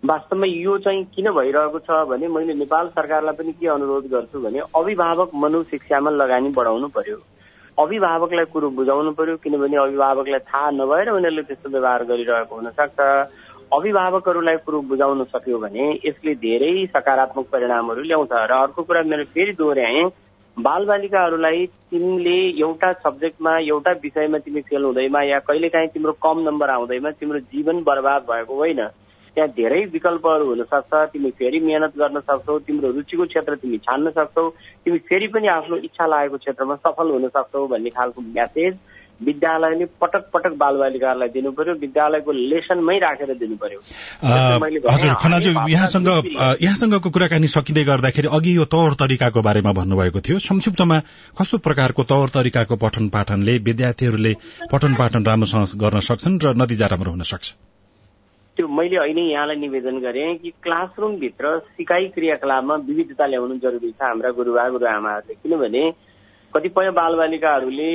वास्तवमा 0.02 0.46
यो 0.46 0.76
चाहिँ 0.78 1.04
किन 1.14 1.30
भइरहेको 1.30 1.78
छ 1.78 1.96
भने 2.10 2.28
मैले 2.28 2.54
नेपाल 2.54 2.88
सरकारलाई 2.90 3.34
पनि 3.38 3.52
के 3.54 3.66
अनुरोध 3.70 4.06
गर्छु 4.10 4.38
भने 4.42 4.60
अभिभावक 4.74 5.30
मनोशिक्षामा 5.34 6.10
लगानी 6.10 6.48
बढाउनु 6.50 6.88
पर्यो। 6.90 7.18
अभिभावकलाई 7.78 8.44
कुरो 8.50 8.70
बुझाउनु 8.78 9.12
पर्यो 9.14 9.36
किनभने 9.38 9.76
अभिभावकलाई 9.78 10.40
थाहा 10.50 10.70
नभएर 10.70 11.10
उनीहरूले 11.10 11.42
त्यस्तो 11.42 11.70
व्यवहार 11.70 12.04
गरिरहेको 12.04 12.54
हुनसक्छ। 12.54 12.98
अभिभावकहरूलाई 13.72 14.56
कुरो 14.66 14.80
बुझाउन 14.90 15.22
सक्यो 15.24 15.58
भने 15.58 15.84
यसले 16.06 16.34
धेरै 16.42 16.72
सकारात्मक 16.94 17.46
परिणामहरू 17.52 18.02
ल्याउँछ 18.02 18.32
र 18.32 18.52
अर्को 18.58 18.82
कुरा 18.82 19.02
मेरो 19.06 19.24
फेरि 19.30 19.52
दोहोऱ्याएँ। 19.54 20.10
बालबालिकाहरूलाई 20.56 21.66
तिमीले 21.90 22.38
एउटा 22.58 22.92
सब्जेक्टमा 23.06 23.52
एउटा 23.70 23.92
विषयमा 24.02 24.38
तिमी 24.44 24.60
फेल 24.66 24.82
हुँदैमा 24.84 25.22
या 25.22 25.38
कहिलेकाहीँ 25.46 25.88
तिम्रो 25.94 26.12
कम 26.18 26.42
नम्बर 26.48 26.70
आउँदैमा 26.70 27.10
तिम्रो 27.22 27.38
जीवन 27.54 27.82
बर्बाद 27.86 28.26
भएको 28.30 28.54
होइन। 28.54 28.82
त्यहाँ 29.34 29.48
धेरै 29.56 29.84
विकल्पहरू 29.92 30.46
हुनसक्छ 30.46 30.94
तिमी 31.12 31.30
फेरि 31.38 31.60
मेहनत 31.60 31.98
गर्न 31.98 32.20
सक्छौ 32.20 32.58
तिम्रो 32.68 32.90
रुचिको 32.92 33.24
क्षेत्र 33.26 33.54
तिमी 33.62 33.78
छान्न 33.86 34.10
सक्छौ 34.18 34.48
तिमी 34.84 34.98
फेरि 35.08 35.26
पनि 35.34 35.48
आफ्नो 35.48 35.76
इच्छा 35.88 36.06
लागेको 36.06 36.36
क्षेत्रमा 36.38 36.76
सफल 36.86 37.10
हुन 37.10 37.28
सक्छौ 37.28 37.66
भन्ने 37.66 37.90
खालको 37.90 38.20
म्यासेज 38.20 38.74
विद्यालयले 39.20 39.84
पटक 40.02 40.24
पटक 40.34 40.52
बालबालिकाहरूलाई 40.58 41.28
दिनु 41.28 41.50
पर्यो 41.58 41.74
विद्यालयको 41.80 42.32
लेसनमै 42.32 42.98
राखेर 42.98 43.34
दिनु 43.42 43.56
पर्यो 43.56 43.80
हजुर 44.90 45.14
खनाजु 45.24 45.50
यहाँसँग 45.70 46.08
यहाँसँगको 46.60 47.10
कुराकानी 47.10 47.48
सकिँदै 47.56 47.84
गर्दाखेरि 47.84 48.28
अघि 48.38 48.56
यो 48.56 48.64
तौर 48.76 48.94
तरिकाको 49.02 49.42
बारेमा 49.42 49.72
भन्नुभएको 49.80 50.20
थियो। 50.20 50.38
संक्षिप्तमा 50.42 50.98
कस्तो 51.40 51.58
प्रकारको 51.66 52.02
तौर 52.14 52.28
तरिकाको 52.38 52.76
पठन 52.84 53.08
पाठनले 53.08 53.58
विद्यार्थीहरूले 53.68 54.34
पठन 54.72 54.94
पाठन 54.94 55.24
राम्रोसँग 55.24 55.78
गर्न 55.84 56.00
सक्छन् 56.10 56.40
र 56.44 56.54
नतिजा 56.62 56.86
राम्रो 56.86 57.10
हुन 57.10 57.22
सक्छ? 57.34 57.71
त्यो 58.56 58.68
मैले 58.68 58.96
अहिले 58.96 59.22
यहाँलाई 59.22 59.56
निवेदन 59.56 59.98
गरेँ 60.00 60.36
कि 60.38 60.50
क्लासरुमभित्र 60.62 61.58
सिकाइ 61.72 62.08
क्रियाकलापमा 62.14 62.74
विविधता 62.84 63.26
ल्याउनु 63.26 63.56
जरुरी 63.64 63.90
छ 63.90 64.02
हाम्रा 64.02 64.30
गुरुबा 64.36 64.68
गुरुआमाहरूले। 64.68 65.34
किनभने 65.34 65.82
कतिपय 66.52 66.90
बालबालिकाहरूले 66.92 67.92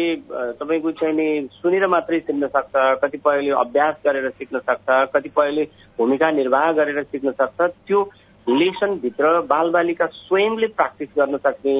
तपाईँको 0.57 0.91
चाहिँ 0.97 1.47
सुनेर 1.61 1.85
मात्रै 1.87 2.19
सिक्न 2.19 2.47
सक्छ 2.49 2.73
कतिपयले 3.03 3.51
अभ्यास 3.53 3.95
गरेर 4.05 4.29
सिक्न 4.33 4.59
सक्छ 4.65 4.87
कतिपयले 5.13 5.63
भूमिका 5.97 6.31
निर्वाह 6.31 6.71
गरेर 6.73 7.03
सिक्न 7.03 7.31
सक्छ। 7.37 7.61
त्यो 7.87 7.99
लेसनभित्र 8.47 9.39
बालबालिका 9.45 10.05
स्वयंले 10.17 10.67
प्र्याक्टिस 10.73 11.09
गर्न 11.17 11.37
सक्ने 11.37 11.77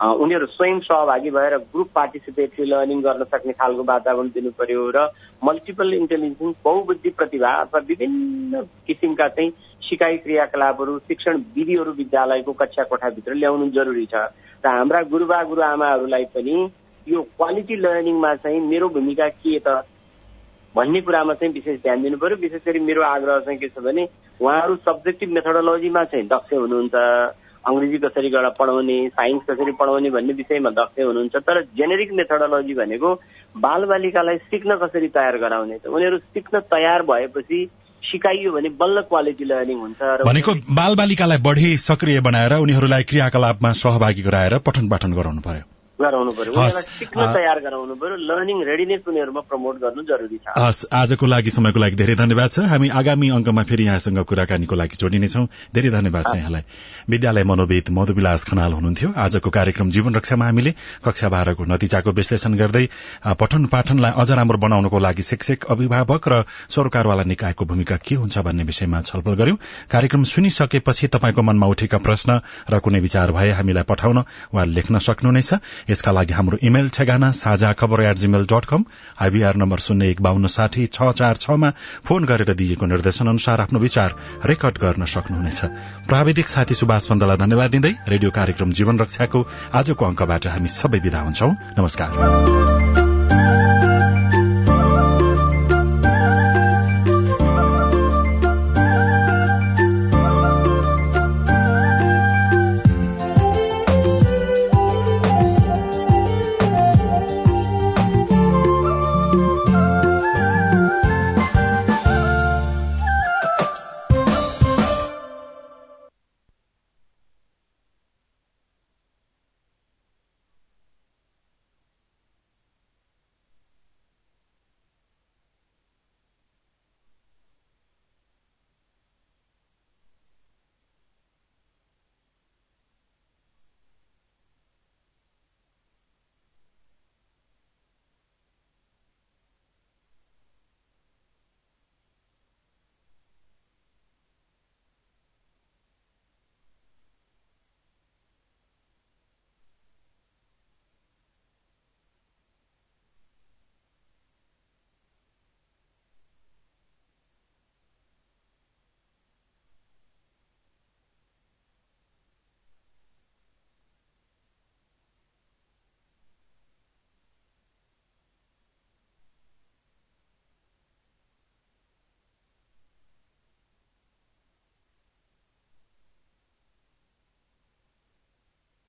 उनीहरू 0.00 0.46
स्वयं 0.46 0.80
सहभागी 0.80 1.30
भएर 1.30 1.56
ग्रुप 1.74 1.88
पार्टिसिपेटरी 1.94 2.64
लर्निङ 2.64 3.00
गर्न 3.02 3.24
सक्ने 3.24 3.52
खालको 3.52 3.82
वातावरण 3.84 4.28
दिनु 4.30 4.50
पर्यो 4.54 4.90
र 4.94 5.06
मल्टिपल 5.42 5.94
इन्टेलिजेन्स 5.94 6.54
बहुबुद्धि 6.64 7.10
प्रतिभा 7.18 7.50
अथवा 7.62 7.80
विभिन्न 7.88 8.62
किसिमका 8.86 9.28
चाहिँ 9.28 9.50
सिकाइ 9.82 10.16
क्रियाकलापहरू 10.22 10.98
शिक्षण 11.08 11.42
विधिहरू 11.56 11.92
विद्यालयको 11.98 12.52
कक्षा 12.62 12.82
कोठाभित्र 12.90 13.34
ल्याउनु 13.34 13.68
जरुरी 13.74 14.06
छ। 14.06 14.14
र 14.62 14.68
हाम्रा 14.68 15.02
गुरुबा 15.10 15.42
गुरुआमाहरूलाई 15.50 16.24
पनि 16.34 16.56
यो 17.06 17.22
क्वालिटी 17.34 17.76
लर्निङमा 17.76 18.34
चाहिँ 18.46 18.60
मेरो 18.60 18.88
भूमिका 18.94 19.28
के 19.42 19.58
त 19.58 19.82
भन्ने 20.74 21.00
कुरामा 21.00 21.34
चाहिँ 21.34 21.52
विशेष 21.54 21.82
ध्यान 21.82 22.02
दिनु 22.02 22.16
पर्यो 22.22 22.36
विशेष 22.38 22.62
गरी 22.66 22.78
मेरो 22.86 23.02
आग्रह 23.02 23.38
चाहिँ 23.40 23.58
के 23.58 23.68
छ 23.68 23.82
भने 23.82 24.08
उहाँहरू 24.40 24.76
सब्जेक्टिभ 24.86 25.30
मेथोडोलोजीमा 25.34 26.04
चाहिँ 26.04 26.26
दक्ष 26.28 26.52
हुनुहुन्छ। 26.54 26.94
अङ्ग्रेजी 27.70 27.98
कसरी 28.04 28.30
पढाउने 28.60 28.98
साइन्स 29.08 29.42
कसरी 29.50 29.72
पढाउने 29.80 30.10
भन्ने 30.10 30.32
विषयमा 30.40 30.70
दक्ष 30.78 31.04
हुनुहुन्छ 31.04 31.36
तर 31.48 31.62
जेनेरिक 31.78 32.12
मेथोडोलोजी 32.20 32.74
भनेको 32.74 33.14
बालबालिकालाई 33.56 34.38
सिक्न 34.52 34.76
कसरी 34.82 35.08
तयार 35.18 35.38
गराउने 35.38 35.78
त? 35.78 35.86
उनीहरू 35.86 36.18
सिक्न 36.18 36.60
तयार 36.74 37.02
भएपछि 37.10 37.60
सिकाइयो 38.02 38.52
भने 38.52 38.68
बल्ल 38.82 39.00
क्वालिटी 39.08 39.44
लर्निङ 39.44 39.78
हुन्छ 39.78 40.26
भनेको 40.26 40.54
बालबालिकालाई 40.74 41.38
बढी 41.48 41.76
सक्रिय 41.86 42.20
बनाएर 42.28 42.54
उनीहरूलाई 42.66 43.10
क्रियाकलापमा 43.10 43.72
सहभागी 43.80 44.22
गराएर 44.22 44.58
पठन 44.68 44.88
पाठन 44.88 45.12
गराउनु 45.12 45.40
पर्यो। 45.48 45.77
गराउनु 46.00 46.32
पर्यो। 46.38 46.68
सिक्न 46.70 47.20
तयार 47.34 47.58
गराउनु 47.60 47.94
पर्यो। 47.98 48.16
लर्निङ 48.16 48.58
रेडिनेस 48.64 49.02
उनीहरूमा 49.08 49.40
प्रमोट 49.50 49.74
गर्नु 49.82 50.02
जरुरी 50.06 50.38
छ। 50.38 50.54
हस् 50.56 50.86
आजको 50.94 51.26
लागि 51.26 51.50
समयको 51.50 51.78
लागि 51.80 51.96
धेरै 51.98 52.14
धन्यवाद 52.14 52.50
छ। 52.50 52.58
हामी 52.70 52.88
आगामी 52.88 53.28
अङ्कमा 53.34 53.62
फेरि 53.66 53.84
यहाँसँग 53.86 54.18
कुराकानीको 54.24 54.74
लागि 54.74 54.96
जोडिनेछौँ। 54.96 55.46
धेरै 55.74 55.90
धन्यवाद 55.90 56.24
छ 56.30 56.34
यहाँलाई। 56.38 56.62
विद्यालय 57.10 57.44
मनोविद 57.44 57.86
मधुविलास 57.90 58.44
खनाल 58.44 58.72
हुनुहुन्थ्यो। 58.78 59.08
आजको 59.18 59.50
कार्यक्रम 59.50 59.90
जीवन 59.90 60.14
रक्षामा 60.14 60.44
हामीले 60.44 60.72
कक्षा 61.04 61.28
बाह्रको 61.28 61.64
नतिजाको 61.66 62.10
विश्लेषण 62.12 62.54
गर्दै 62.54 62.84
पठन 63.34 63.66
पाठनलाई 63.66 64.12
अझ 64.14 64.30
राम्रो 64.38 64.58
बनाउनको 64.58 64.98
लागि 64.98 65.22
शिक्षक 65.22 65.66
अभिभावक 65.66 66.28
र 66.28 66.34
सरकारवाला 66.70 67.24
निकायको 67.26 67.64
भूमिका 67.64 67.96
के 67.98 68.14
हुन्छ 68.14 68.38
भन्ने 68.38 68.64
विषयमा 68.64 69.00
छलफल 69.02 69.34
गर्यौं। 69.34 69.56
कार्यक्रम 69.90 70.22
सुनिसकेपछि 70.24 71.06
तपाईँको 71.08 71.42
मनमा 71.42 71.66
उठेका 71.66 71.98
प्रश्न 71.98 72.40
र 72.70 72.78
कुनै 72.78 73.00
विचार 73.00 73.32
भए 73.32 73.50
हामीलाई 73.58 73.84
पठाउन 73.88 74.18
वा 74.54 74.64
लेख्न 74.66 74.98
सक्नुहुनेछ। 74.98 75.50
यसका 75.90 76.12
लागि 76.12 76.32
हाम्रो 76.32 76.58
इमेल 76.62 76.88
ठेगाना 76.88 77.30
Sajha 77.32 77.72
Khabar 77.72 78.02
at 78.02 78.16
Gmail 78.16 78.44
dot 78.44 78.64
com 78.64 78.84
IVR 79.20 79.56
number 79.56 79.78
शून्य 79.78 80.10
एक 80.10 80.22
बान्न 80.22 80.46
साठी 80.46 80.86
छ 80.86 81.10
चार 81.12 81.36
छमा 81.36 81.70
फोन 82.04 82.24
गरेर 82.24 82.54
दिएको 82.54 82.86
निर्देशन 82.86 83.26
अनुसार 83.28 83.60
आफ्नो 83.60 83.78
विचार 83.78 84.14
रेकर्ड 84.46 84.78
गर्न 84.78 85.04
सक्नुहुनेछ। 85.06 85.60
प्राविधिक 86.08 86.48
साथी 86.48 86.74
सुभाष 86.74 87.06
पन्तलाई 87.06 87.36
धन्यवाद 87.36 87.70
दिँदै 87.70 87.94
रेडियो 88.08 88.30
कार्यक्रम 88.30 88.72
जीवन 88.72 88.98
रक्षाको 88.98 89.46
आजको 89.74 90.04
अंकबाट 90.04 90.46
हामी 90.46 90.68
सबै 90.68 90.98
विदा 90.98 91.20
हुन्छौ। 91.20 91.50
नमस्कार। 91.78 92.97